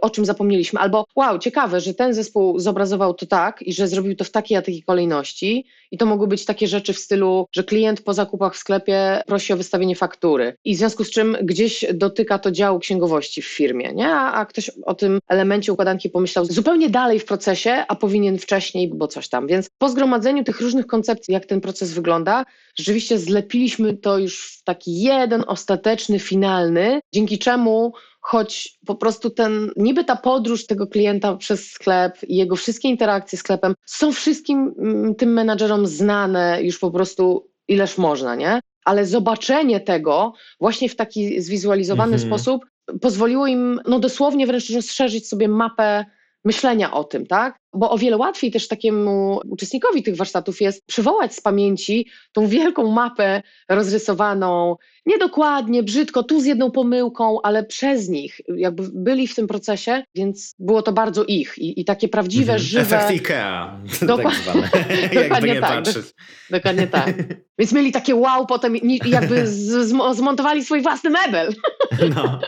[0.01, 4.15] o czym zapomnieliśmy, albo wow, ciekawe, że ten zespół zobrazował to tak i że zrobił
[4.15, 7.63] to w takiej a takiej kolejności i to mogły być takie rzeczy w stylu, że
[7.63, 11.85] klient po zakupach w sklepie prosi o wystawienie faktury i w związku z czym gdzieś
[11.93, 14.09] dotyka to działu księgowości w firmie, nie?
[14.09, 18.87] A, a ktoś o tym elemencie układanki pomyślał zupełnie dalej w procesie, a powinien wcześniej,
[18.87, 19.47] bo coś tam.
[19.47, 24.63] Więc po zgromadzeniu tych różnych koncepcji, jak ten proces wygląda, rzeczywiście zlepiliśmy to już w
[24.63, 27.93] taki jeden ostateczny, finalny, dzięki czemu
[28.23, 33.37] choć po prostu ten, niby ta podróż tego klienta przez sklep i jego wszystkie interakcje
[33.37, 38.59] z sklepem są wszystkim mm, tym menadżerom znane już po prostu ileż można, nie?
[38.85, 42.29] Ale zobaczenie tego właśnie w taki zwizualizowany mhm.
[42.29, 42.65] sposób
[43.01, 46.05] pozwoliło im no dosłownie wręcz rozszerzyć sobie mapę
[46.45, 47.59] myślenia o tym, tak?
[47.73, 52.91] Bo o wiele łatwiej też takiemu uczestnikowi tych warsztatów jest przywołać z pamięci tą wielką
[52.91, 54.75] mapę rozrysowaną,
[55.05, 60.55] niedokładnie, brzydko, tu z jedną pomyłką, ale przez nich, jakby byli w tym procesie, więc
[60.59, 62.59] było to bardzo ich i, i takie prawdziwe, mhm.
[62.59, 62.97] żywe...
[62.97, 64.69] Efekt Ikea, tak zwane,
[65.23, 65.85] dokładnie tak,
[66.49, 67.13] dokładnie tak.
[67.59, 68.75] Więc mieli takie wow, potem
[69.05, 71.53] jakby z, zmontowali swój własny mebel.
[72.15, 72.39] No.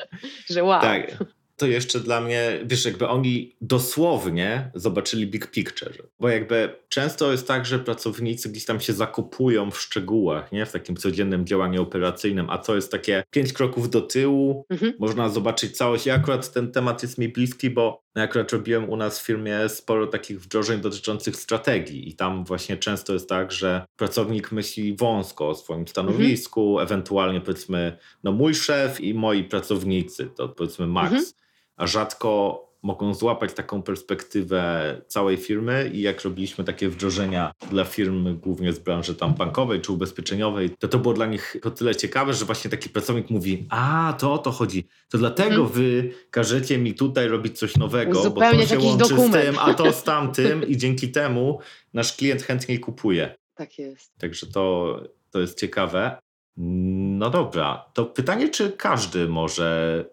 [0.50, 0.82] Że wow.
[0.82, 1.18] Tak
[1.58, 5.94] to jeszcze dla mnie, wiesz, jakby oni dosłownie zobaczyli big picture.
[6.20, 10.66] Bo jakby często jest tak, że pracownicy gdzieś tam się zakopują w szczegółach, nie?
[10.66, 14.94] W takim codziennym działaniu operacyjnym, a co jest takie pięć kroków do tyłu, mhm.
[15.00, 16.08] można zobaczyć całość.
[16.08, 19.70] I akurat ten temat jest mi bliski, bo ja akurat robiłem u nas w firmie
[19.70, 25.50] sporo takich wdrożeń dotyczących strategii i tam właśnie często jest tak, że pracownik myśli wąsko
[25.50, 26.88] o swoim stanowisku, mhm.
[26.88, 31.12] ewentualnie powiedzmy, no mój szef i moi pracownicy, to powiedzmy max.
[31.12, 31.46] Mhm
[31.78, 38.40] a rzadko mogą złapać taką perspektywę całej firmy i jak robiliśmy takie wdrożenia dla firm
[38.40, 42.34] głównie z branży tam bankowej czy ubezpieczeniowej, to to było dla nich o tyle ciekawe,
[42.34, 45.70] że właśnie taki pracownik mówi, a to o to chodzi, to dlatego mhm.
[45.70, 49.34] wy każecie mi tutaj robić coś nowego, Zupełnie bo to się łączy dokument.
[49.34, 51.60] z tym, a to z tamtym i dzięki temu
[51.94, 53.36] nasz klient chętniej kupuje.
[53.56, 54.18] Tak jest.
[54.18, 55.00] Także to,
[55.32, 56.18] to jest ciekawe.
[56.58, 60.06] No dobra, to pytanie, czy każdy może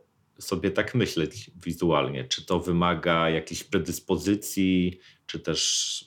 [0.43, 2.25] sobie tak myśleć wizualnie.
[2.25, 6.05] Czy to wymaga jakiejś predyspozycji, czy też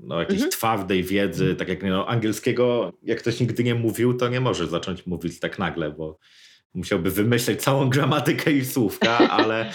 [0.00, 0.52] no, jakiejś mhm.
[0.52, 5.06] twardej wiedzy, tak jak no, angielskiego, jak ktoś nigdy nie mówił, to nie może zacząć
[5.06, 6.18] mówić tak nagle, bo
[6.74, 9.72] musiałby wymyśleć całą gramatykę i słówka, ale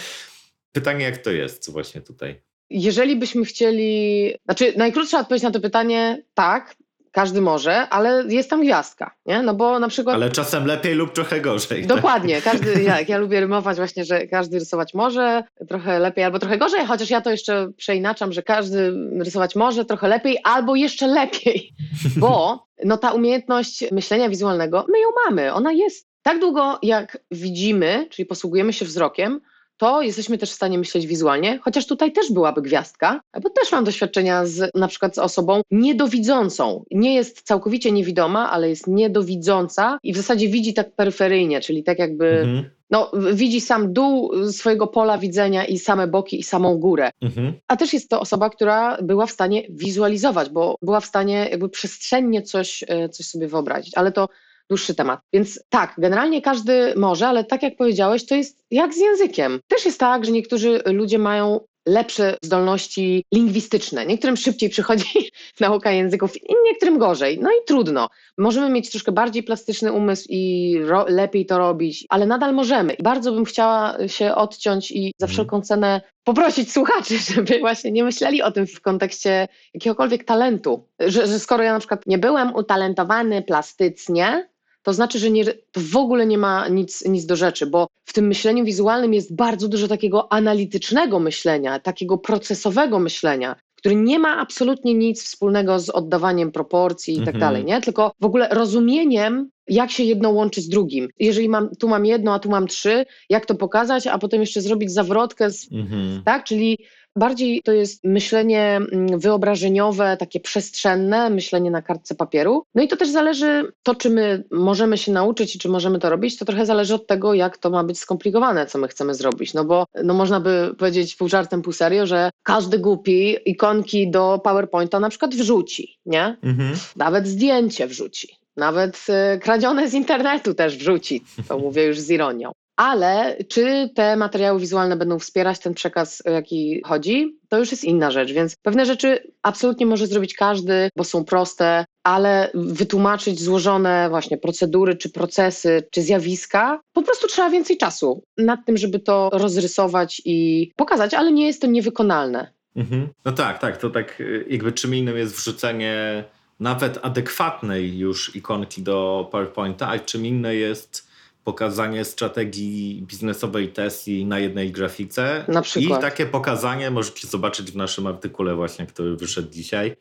[0.72, 2.42] pytanie, jak to jest właśnie tutaj?
[2.70, 6.76] Jeżeli byśmy chcieli, znaczy najkrótsza odpowiedź na to pytanie, tak,
[7.12, 9.42] każdy może, ale jest tam gwiazdka, nie?
[9.42, 10.14] No bo na przykład...
[10.14, 11.86] Ale czasem lepiej lub trochę gorzej.
[11.86, 16.58] Dokładnie, każdy, jak ja lubię rymować właśnie, że każdy rysować może, trochę lepiej albo trochę
[16.58, 21.74] gorzej, chociaż ja to jeszcze przeinaczam, że każdy rysować może trochę lepiej albo jeszcze lepiej,
[22.16, 26.12] bo no ta umiejętność myślenia wizualnego, my ją mamy, ona jest.
[26.22, 29.40] Tak długo jak widzimy, czyli posługujemy się wzrokiem,
[29.76, 33.84] to jesteśmy też w stanie myśleć wizualnie, chociaż tutaj też byłaby gwiazdka, bo też mam
[33.84, 36.84] doświadczenia z na przykład z osobą niedowidzącą.
[36.90, 41.98] Nie jest całkowicie niewidoma, ale jest niedowidząca i w zasadzie widzi tak peryferyjnie, czyli tak
[41.98, 42.70] jakby mhm.
[42.90, 47.10] no, widzi sam dół swojego pola widzenia i same boki i samą górę.
[47.22, 47.52] Mhm.
[47.68, 51.68] A też jest to osoba, która była w stanie wizualizować, bo była w stanie jakby
[51.68, 53.92] przestrzennie coś, e, coś sobie wyobrazić.
[53.96, 54.28] Ale to
[54.68, 55.20] dłuższy temat.
[55.32, 59.60] Więc tak, generalnie każdy może, ale tak jak powiedziałeś, to jest jak z językiem.
[59.68, 64.06] Też jest tak, że niektórzy ludzie mają lepsze zdolności lingwistyczne.
[64.06, 66.32] Niektórym szybciej przychodzi nauka języków,
[66.64, 67.38] niektórym gorzej.
[67.38, 68.08] No i trudno.
[68.38, 70.74] Możemy mieć troszkę bardziej plastyczny umysł i
[71.08, 72.96] lepiej to robić, ale nadal możemy.
[73.02, 75.34] Bardzo bym chciała się odciąć i za mhm.
[75.34, 80.88] wszelką cenę poprosić słuchaczy, żeby właśnie nie myśleli o tym w kontekście jakiegokolwiek talentu.
[81.00, 84.48] Że, że skoro ja na przykład nie byłem utalentowany plastycznie,
[84.82, 88.12] to znaczy, że nie, to w ogóle nie ma nic, nic do rzeczy, bo w
[88.12, 94.38] tym myśleniu wizualnym jest bardzo dużo takiego analitycznego myślenia, takiego procesowego myślenia, który nie ma
[94.38, 97.40] absolutnie nic wspólnego z oddawaniem proporcji i tak mhm.
[97.40, 97.80] dalej, nie?
[97.80, 101.08] Tylko w ogóle rozumieniem, jak się jedno łączy z drugim.
[101.18, 104.60] Jeżeli mam, tu mam jedno, a tu mam trzy, jak to pokazać, a potem jeszcze
[104.60, 106.22] zrobić zawrotkę, z, mhm.
[106.24, 106.44] tak?
[106.44, 106.78] Czyli
[107.16, 112.64] Bardziej to jest myślenie mm, wyobrażeniowe, takie przestrzenne, myślenie na kartce papieru.
[112.74, 116.10] No i to też zależy, to czy my możemy się nauczyć i czy możemy to
[116.10, 119.54] robić, to trochę zależy od tego, jak to ma być skomplikowane, co my chcemy zrobić.
[119.54, 124.40] No bo no można by powiedzieć pół żartem, pół serio, że każdy głupi ikonki do
[124.44, 126.36] PowerPointa na przykład wrzuci, nie?
[126.42, 126.74] Mhm.
[126.96, 128.42] Nawet zdjęcie wrzuci.
[128.56, 131.24] Nawet y, kradzione z internetu też wrzuci.
[131.48, 132.52] To mówię już z ironią.
[132.82, 138.10] Ale czy te materiały wizualne będą wspierać ten przekaz, jaki chodzi, to już jest inna
[138.10, 138.32] rzecz.
[138.32, 144.96] Więc pewne rzeczy absolutnie może zrobić każdy, bo są proste, ale wytłumaczyć złożone właśnie procedury,
[144.96, 150.70] czy procesy, czy zjawiska, po prostu trzeba więcej czasu nad tym, żeby to rozrysować i
[150.76, 152.52] pokazać, ale nie jest to niewykonalne.
[152.76, 153.08] Mhm.
[153.24, 153.76] No tak, tak.
[153.76, 156.24] To tak y, jakby czym innym jest wrzucenie
[156.60, 161.11] nawet adekwatnej już ikonki do PowerPointa, a czym inne jest
[161.44, 165.44] pokazanie strategii biznesowej Tesli na jednej grafice.
[165.48, 166.00] Na przykład.
[166.00, 169.96] I takie pokazanie możecie zobaczyć w naszym artykule właśnie, który wyszedł dzisiaj.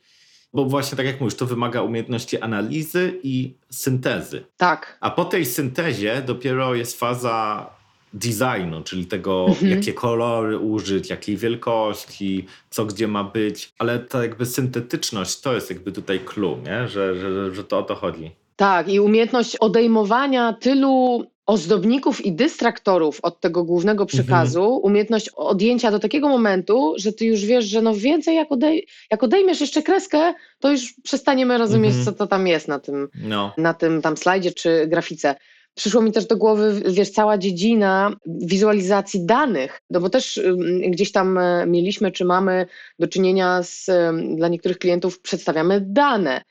[0.53, 4.45] Bo właśnie tak jak mówisz, to wymaga umiejętności analizy i syntezy.
[4.57, 4.97] Tak.
[4.99, 7.69] A po tej syntezie dopiero jest faza
[8.13, 9.71] designu, czyli tego, mhm.
[9.71, 13.73] jakie kolory użyć, jakiej wielkości, co gdzie ma być.
[13.79, 16.87] Ale ta jakby syntetyczność to jest jakby tutaj clue, nie?
[16.87, 18.31] Że, że, że to o to chodzi.
[18.55, 24.07] Tak, i umiejętność odejmowania tylu ozdobników i dystraktorów od tego głównego mhm.
[24.07, 24.79] przekazu, mhm.
[24.83, 29.23] umiejętność odjęcia do takiego momentu, że ty już wiesz, że no więcej jak, odej jak
[29.23, 32.05] odejmiesz jeszcze kreskę, to już przestaniemy rozumieć, mhm.
[32.05, 33.53] co to tam jest na tym, no.
[33.57, 35.35] na tym tam slajdzie czy grafice.
[35.73, 40.41] Przyszło mi też do głowy, wiesz, cała dziedzina wizualizacji danych, no bo też
[40.87, 42.65] gdzieś tam e, mieliśmy, czy mamy
[42.99, 43.89] do czynienia z,
[44.35, 46.41] dla niektórych klientów przedstawiamy dane.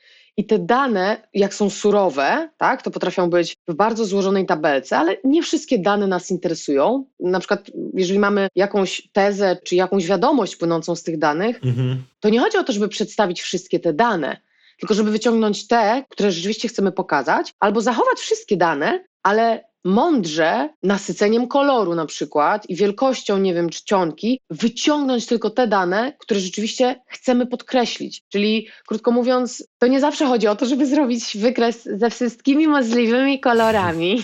[0.41, 5.17] I te dane, jak są surowe, tak, to potrafią być w bardzo złożonej tabelce, ale
[5.23, 7.05] nie wszystkie dane nas interesują.
[7.19, 12.03] Na przykład, jeżeli mamy jakąś tezę czy jakąś wiadomość płynącą z tych danych, mhm.
[12.19, 14.37] to nie chodzi o to, żeby przedstawić wszystkie te dane,
[14.79, 21.47] tylko żeby wyciągnąć te, które rzeczywiście chcemy pokazać, albo zachować wszystkie dane, ale mądrze nasyceniem
[21.47, 27.47] koloru na przykład i wielkością, nie wiem, czcionki, wyciągnąć tylko te dane, które rzeczywiście chcemy
[27.47, 28.23] podkreślić.
[28.29, 33.39] Czyli krótko mówiąc, to nie zawsze chodzi o to, żeby zrobić wykres ze wszystkimi możliwymi
[33.39, 34.23] kolorami.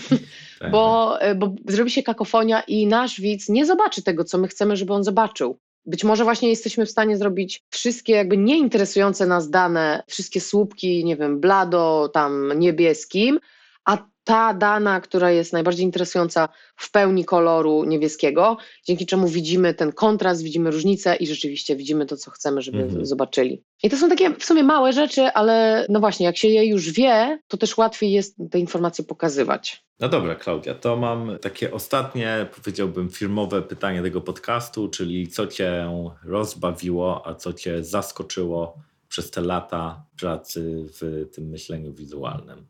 [0.72, 4.92] Bo, bo zrobi się kakofonia i nasz widz nie zobaczy tego, co my chcemy, żeby
[4.92, 5.58] on zobaczył.
[5.86, 11.16] Być może właśnie jesteśmy w stanie zrobić wszystkie jakby nieinteresujące nas dane, wszystkie słupki, nie
[11.16, 13.40] wiem, blado, tam niebieskim,
[13.84, 19.92] a ta dana, która jest najbardziej interesująca w pełni koloru niebieskiego, dzięki czemu widzimy ten
[19.92, 23.06] kontrast, widzimy różnicę i rzeczywiście widzimy to, co chcemy, żeby mhm.
[23.06, 23.62] zobaczyli.
[23.82, 26.90] I to są takie w sumie małe rzeczy, ale no właśnie, jak się je już
[26.90, 29.84] wie, to też łatwiej jest te informacje pokazywać.
[30.00, 35.92] No dobra, Klaudia, to mam takie ostatnie, powiedziałbym, firmowe pytanie tego podcastu, czyli co Cię
[36.24, 38.78] rozbawiło, a co Cię zaskoczyło
[39.08, 42.66] przez te lata pracy w tym myśleniu wizualnym?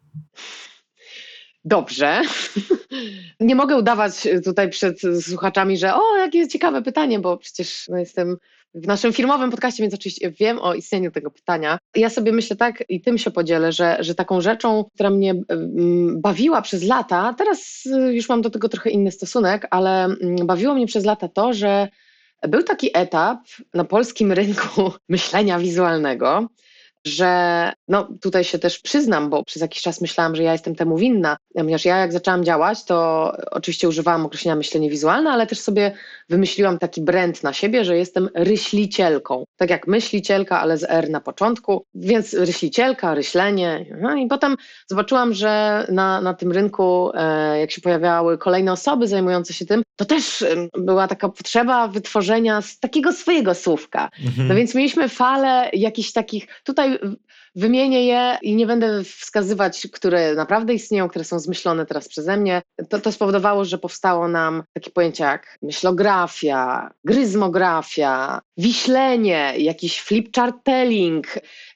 [1.69, 2.23] Dobrze.
[3.41, 8.37] Nie mogę udawać tutaj przed słuchaczami, że o, jakie ciekawe pytanie, bo przecież no, jestem
[8.75, 11.79] w naszym firmowym podcaście, więc oczywiście wiem o istnieniu tego pytania.
[11.97, 15.35] Ja sobie myślę tak i tym się podzielę, że, że taką rzeczą, która mnie
[16.17, 20.75] bawiła przez lata, teraz y, już mam do tego trochę inny stosunek, ale mm, bawiło
[20.75, 21.89] mnie przez lata to, że
[22.49, 23.39] był taki etap
[23.75, 26.49] na polskim rynku myślenia wizualnego,
[27.07, 30.97] że no tutaj się też przyznam, bo przez jakiś czas myślałam, że ja jestem temu
[30.97, 35.93] winna, ponieważ ja jak zaczęłam działać, to oczywiście używałam określenia myślenie wizualne, ale też sobie
[36.29, 39.45] wymyśliłam taki brand na siebie, że jestem ryślicielką.
[39.57, 43.87] Tak jak myślicielka, ale z R na początku, więc ryślicielka, ryślenie.
[44.01, 49.09] No i potem zobaczyłam, że na, na tym rynku, e, jak się pojawiały kolejne osoby
[49.09, 50.45] zajmujące się tym, to też
[50.79, 54.11] była taka potrzeba wytworzenia takiego swojego słówka.
[54.27, 54.49] Mhm.
[54.49, 57.17] No więc mieliśmy falę jakichś takich, tutaj so
[57.59, 62.63] Wymienię je i nie będę wskazywać, które naprawdę istnieją, które są zmyślone teraz przeze mnie.
[62.89, 71.27] To, to spowodowało, że powstało nam takie pojęcia jak myślografia, gryzmografia, wiślenie, jakiś flipchartelling,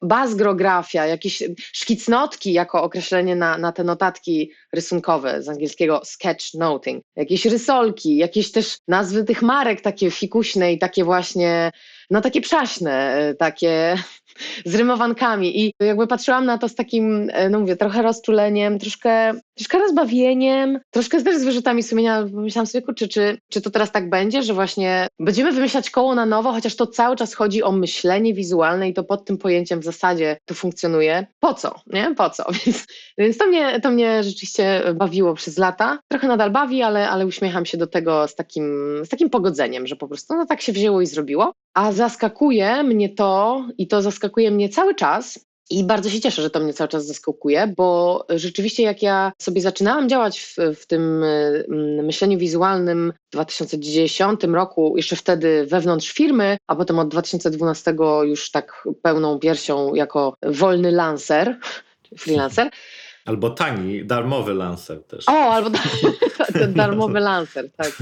[0.03, 8.17] bazgrografia, jakieś szkicnotki jako określenie na, na te notatki rysunkowe z angielskiego sketchnoting, jakieś rysolki,
[8.17, 11.73] jakieś też nazwy tych marek takie fikuśne i takie właśnie
[12.13, 13.97] no takie przaśne, e, takie
[14.71, 19.33] z rymowankami i jakby patrzyłam na to z takim, e, no mówię, trochę rozczuleniem, troszkę,
[19.55, 24.11] troszkę rozbawieniem, troszkę też z wyrzutami sumienia, pomyślałam sobie, kurczę, czy, czy to teraz tak
[24.11, 28.35] będzie, że właśnie będziemy wymyślać koło na nowo, chociaż to cały czas chodzi o myślenie
[28.35, 31.27] wizualne i to pod tym pojęciem w zasadzie to funkcjonuje.
[31.41, 32.15] Po co, nie?
[32.17, 32.45] Po co?
[32.67, 32.87] Więc,
[33.19, 35.99] więc to, mnie, to mnie rzeczywiście bawiło przez lata.
[36.09, 38.65] Trochę nadal bawi, ale, ale uśmiecham się do tego z takim,
[39.05, 41.53] z takim pogodzeniem, że po prostu no tak się wzięło i zrobiło.
[41.75, 46.51] A zaskakuje mnie to, i to zaskakuje mnie cały czas, i bardzo się cieszę, że
[46.51, 51.23] to mnie cały czas zaskakuje, bo rzeczywiście jak ja sobie zaczynałam działać w, w tym
[51.23, 58.51] mm, myśleniu wizualnym w 2010 roku, jeszcze wtedy wewnątrz firmy, a potem od 2012 już
[58.51, 61.59] tak pełną piersią jako wolny lancer,
[62.21, 62.71] freelancer,
[63.25, 65.29] Albo tani, darmowy lancer też.
[65.29, 65.81] O, albo da
[66.69, 67.93] darmowy lancer, tak.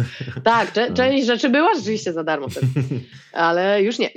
[0.45, 0.97] Tak, no.
[0.97, 2.67] część rzeczy była rzeczywiście za darmo wtedy,
[3.33, 4.11] ale już nie.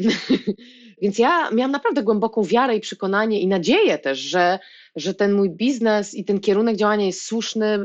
[1.03, 4.59] Więc ja miałam naprawdę głęboką wiarę i przekonanie i nadzieję też, że,
[4.95, 7.79] że ten mój biznes i ten kierunek działania jest słuszny,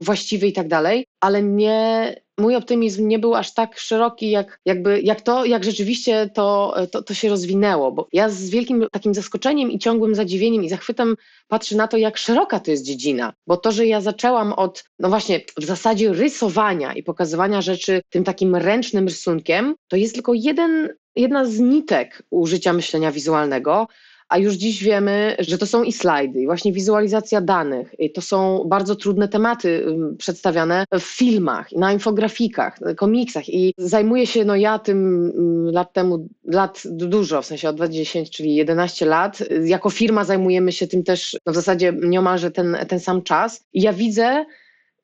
[0.00, 5.00] właściwy i tak dalej, ale nie, mój optymizm nie był aż tak szeroki, jak, jakby,
[5.00, 9.70] jak to, jak rzeczywiście to, to, to się rozwinęło, bo ja z wielkim takim zaskoczeniem
[9.70, 11.16] i ciągłym zadziwieniem i zachwytem
[11.48, 15.08] patrzę na to, jak szeroka to jest dziedzina, bo to, że ja zaczęłam od, no
[15.08, 20.88] właśnie, w zasadzie rysowania i pokazywania rzeczy tym takim ręcznym rysunkiem, to jest tylko jeden
[21.16, 23.88] jedna z nitek użycia myślenia wizualnego,
[24.32, 27.94] a już dziś wiemy, że to są i slajdy, i właśnie wizualizacja danych.
[27.98, 29.86] I to są bardzo trudne tematy
[30.18, 33.48] przedstawiane w filmach, na infografikach, komiksach.
[33.48, 35.32] I zajmuję się, no ja tym
[35.64, 39.38] lat temu, lat dużo, w sensie od 20, czyli 11 lat.
[39.64, 43.64] Jako firma zajmujemy się tym też no w zasadzie nieomalże ten, ten sam czas.
[43.72, 44.44] I ja widzę,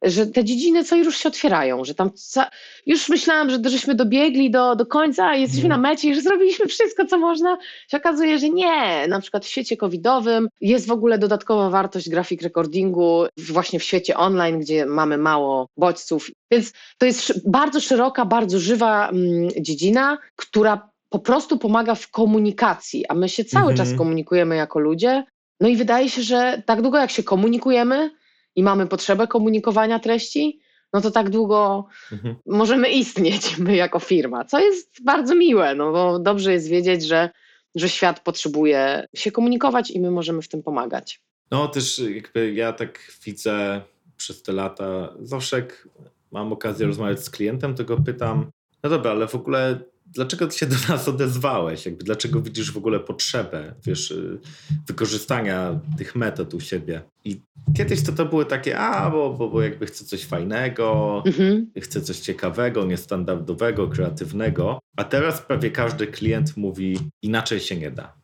[0.03, 2.51] że te dziedziny co już się otwierają, że tam ca...
[2.87, 7.07] już myślałam, że żeśmy dobiegli do, do końca, jesteśmy na mecie i że zrobiliśmy wszystko,
[7.07, 7.59] co można.
[7.91, 9.09] Się okazuje, że nie.
[9.09, 14.17] Na przykład w świecie covidowym jest w ogóle dodatkowa wartość grafik recordingu właśnie w świecie
[14.17, 16.31] online, gdzie mamy mało bodźców.
[16.51, 23.07] Więc to jest bardzo szeroka, bardzo żywa mm, dziedzina, która po prostu pomaga w komunikacji,
[23.07, 23.77] a my się cały mhm.
[23.77, 25.25] czas komunikujemy jako ludzie.
[25.61, 28.11] No i wydaje się, że tak długo jak się komunikujemy,
[28.59, 30.61] i mamy potrzebę komunikowania treści,
[30.93, 32.35] no to tak długo mhm.
[32.47, 37.31] możemy istnieć my jako firma, co jest bardzo miłe, no bo dobrze jest wiedzieć, że,
[37.75, 41.23] że świat potrzebuje się komunikować i my możemy w tym pomagać.
[41.51, 43.81] No też jakby ja tak widzę
[44.17, 45.89] przez te lata, zawsze jak
[46.33, 48.51] mam okazję rozmawiać z klientem, to go pytam,
[48.83, 49.81] no dobra, ale w ogóle
[50.15, 51.87] dlaczego ty się do nas odezwałeś?
[51.87, 54.39] Jakby dlaczego widzisz w ogóle potrzebę, wiesz, y,
[54.87, 57.03] wykorzystania tych metod u siebie?
[57.25, 57.41] I
[57.77, 61.71] kiedyś to to były takie, a, bo, bo, bo jakby chcę coś fajnego, mhm.
[61.81, 68.19] chcę coś ciekawego, niestandardowego, kreatywnego, a teraz prawie każdy klient mówi, inaczej się nie da.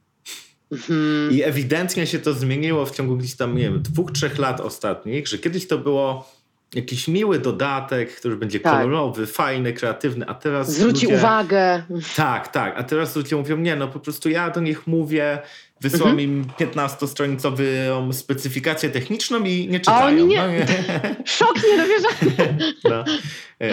[0.72, 1.32] Mhm.
[1.32, 5.28] I ewidentnie się to zmieniło w ciągu gdzieś tam, nie wiem, dwóch, trzech lat ostatnich,
[5.28, 6.28] że kiedyś to było
[6.74, 8.72] jakiś miły dodatek, który będzie tak.
[8.72, 10.72] kolorowy, fajny, kreatywny, a teraz.
[10.72, 11.18] Zwróci ludzie...
[11.18, 11.82] uwagę.
[12.16, 12.74] Tak, tak.
[12.76, 15.38] A teraz ludzie mówią, nie, no po prostu ja do nich mówię,
[15.80, 16.20] wysłam mhm.
[16.20, 19.98] im 15-stronicową specyfikację techniczną i nie czytają.
[19.98, 20.36] A oni nie.
[20.36, 20.66] No, nie.
[21.24, 22.74] Szok niedowierzany.
[22.90, 23.04] no.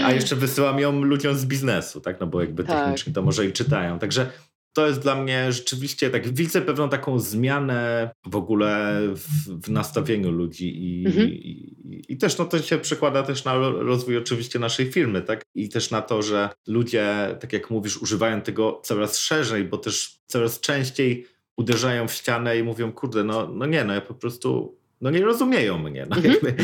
[0.05, 2.19] A jeszcze wysyłam ją ludziom z biznesu, tak?
[2.19, 2.77] No bo jakby tak.
[2.77, 3.99] technicznie to może i czytają.
[3.99, 4.29] Także
[4.73, 10.31] to jest dla mnie rzeczywiście tak, widzę pewną taką zmianę w ogóle w, w nastawieniu
[10.31, 11.27] ludzi i, Mhm.
[11.29, 15.41] i, i też no, to się przekłada też na ro- rozwój oczywiście naszej firmy, tak?
[15.55, 17.05] I też na to, że ludzie,
[17.39, 21.25] tak jak mówisz, używają tego coraz szerzej, bo też coraz częściej
[21.57, 25.21] uderzają w ścianę i mówią, kurde, no, no nie, no ja po prostu, no nie
[25.21, 26.05] rozumieją mnie.
[26.09, 26.55] No, Mhm, jakby,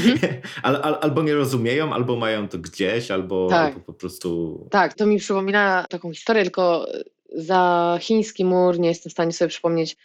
[0.63, 3.73] al, al, albo nie rozumieją, albo mają to gdzieś, albo, Tak.
[3.73, 4.67] albo po prostu...
[4.71, 6.85] Tak, to mi przypomina taką historię, tylko
[7.35, 9.97] za chiński mur nie jestem w stanie sobie przypomnieć,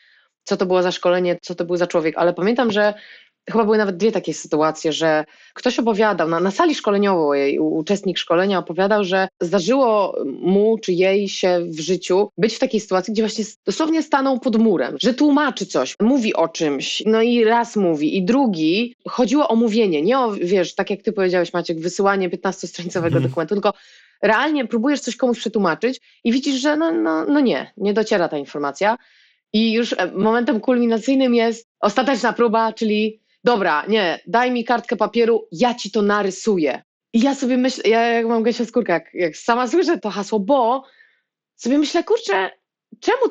[0.44, 2.94] co to było za szkolenie, co to był za człowiek, ale pamiętam, że
[3.50, 8.58] chyba były nawet dwie takie sytuacje, że ktoś opowiadał, na, na sali szkoleniowej uczestnik szkolenia
[8.58, 13.44] opowiadał, że zdarzyło mu czy jej się w życiu być w takiej sytuacji, gdzie właśnie
[13.66, 18.24] dosłownie stanął pod murem, że tłumaczy coś, mówi o czymś, no i raz mówi, i
[18.24, 23.22] drugi, chodziło o mówienie, nie o, wiesz, tak jak ty powiedziałeś Maciek, wysyłanie 15-stronicowego Mhm.
[23.22, 23.72] dokumentu, tylko
[24.22, 28.38] realnie próbujesz coś komuś przetłumaczyć i widzisz, że no, no, no nie, nie dociera ta
[28.38, 28.98] informacja.
[29.52, 35.48] I już e, momentem kulminacyjnym jest ostateczna próba, czyli dobra, nie, daj mi kartkę papieru,
[35.52, 36.82] ja ci to narysuję.
[37.12, 40.40] I ja sobie myślę, ja jak mam gęsią skórkę, jak, jak sama słyszę to hasło,
[40.40, 40.84] bo
[41.56, 42.50] sobie myślę, kurczę,
[43.00, 43.22] czemu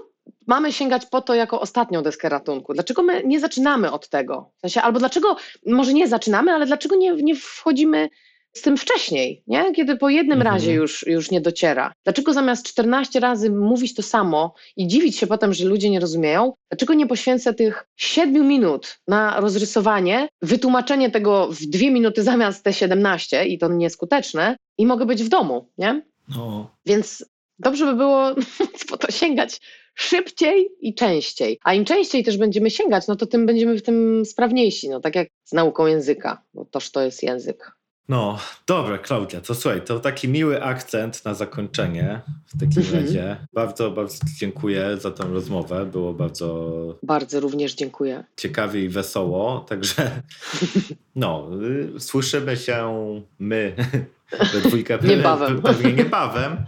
[0.47, 2.73] mamy sięgać po to jako ostatnią deskę ratunku?
[2.73, 4.51] Dlaczego my nie zaczynamy od tego?
[4.57, 5.35] W sensie, albo dlaczego,
[5.65, 8.09] może nie zaczynamy, ale dlaczego nie, nie wchodzimy
[8.53, 9.73] z tym wcześniej, nie?
[9.73, 10.55] kiedy po jednym Mhm.
[10.55, 11.93] razie już, już nie dociera.
[12.03, 16.53] Dlaczego zamiast 14 razy mówić to samo i dziwić się potem, że ludzie nie rozumieją,
[16.71, 22.73] dlaczego nie poświęcę tych 7 minut na rozrysowanie, wytłumaczenie tego w 2 minuty zamiast te
[22.73, 26.01] 17 i to nieskuteczne i mogę być w domu, nie?
[26.35, 27.25] No, Więc
[27.59, 28.35] dobrze by było
[28.89, 29.61] po to sięgać
[29.95, 31.59] szybciej i częściej.
[31.63, 34.89] A im częściej też będziemy sięgać, no to tym będziemy w tym sprawniejsi.
[34.89, 37.71] No tak jak z nauką języka, bo toż to jest język.
[38.11, 43.03] No, dobra, Klaudia, to słuchaj, to taki miły akcent na zakończenie w takim Mhm.
[43.05, 43.37] razie.
[43.53, 45.85] Bardzo, bardzo dziękuję za tę rozmowę.
[45.85, 48.23] Było bardzo Bardzo również dziękuję.
[48.37, 50.21] ciekawie i wesoło, także
[51.15, 51.49] no,
[51.95, 52.91] y, słyszymy się
[53.39, 53.75] my
[54.53, 55.57] we dwójkę Niebawem.
[55.57, 56.65] pe- pewnie niebawem.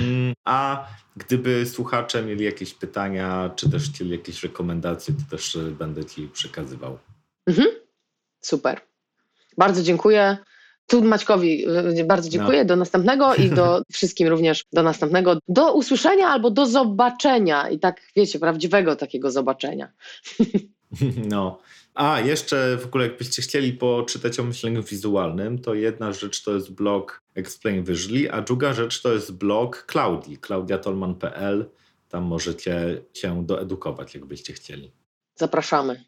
[0.00, 5.70] Mm, A gdyby słuchacze mieli jakieś pytania, czy też chcieli jakieś rekomendacje, to też y,
[5.70, 6.98] będę ci przekazywał.
[7.46, 7.68] Mhm.
[8.40, 8.80] Super.
[9.56, 10.36] Bardzo dziękuję.
[10.88, 11.66] Tu Maćkowi
[11.98, 12.64] y, bardzo dziękuję.
[12.64, 15.38] Do następnego i do wszystkim również do następnego.
[15.48, 17.68] Do usłyszenia albo do zobaczenia.
[17.68, 19.92] I tak, wiecie, prawdziwego takiego zobaczenia.
[21.28, 21.58] No.
[21.94, 26.72] A, jeszcze w ogóle jakbyście chcieli poczytać o myśleniu wizualnym, to jedna rzecz to jest
[26.72, 31.70] blog Explain Visually, a druga rzecz to jest blog Klaudii, klaudiatolman.pl.
[32.08, 34.92] Tam możecie się doedukować, jakbyście chcieli.
[35.34, 36.04] Zapraszamy.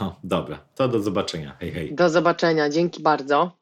[0.00, 0.64] No, dobra.
[0.74, 1.56] To do zobaczenia.
[1.60, 1.94] Hej, hej.
[1.94, 2.68] Do zobaczenia.
[2.68, 3.59] Dzięki bardzo.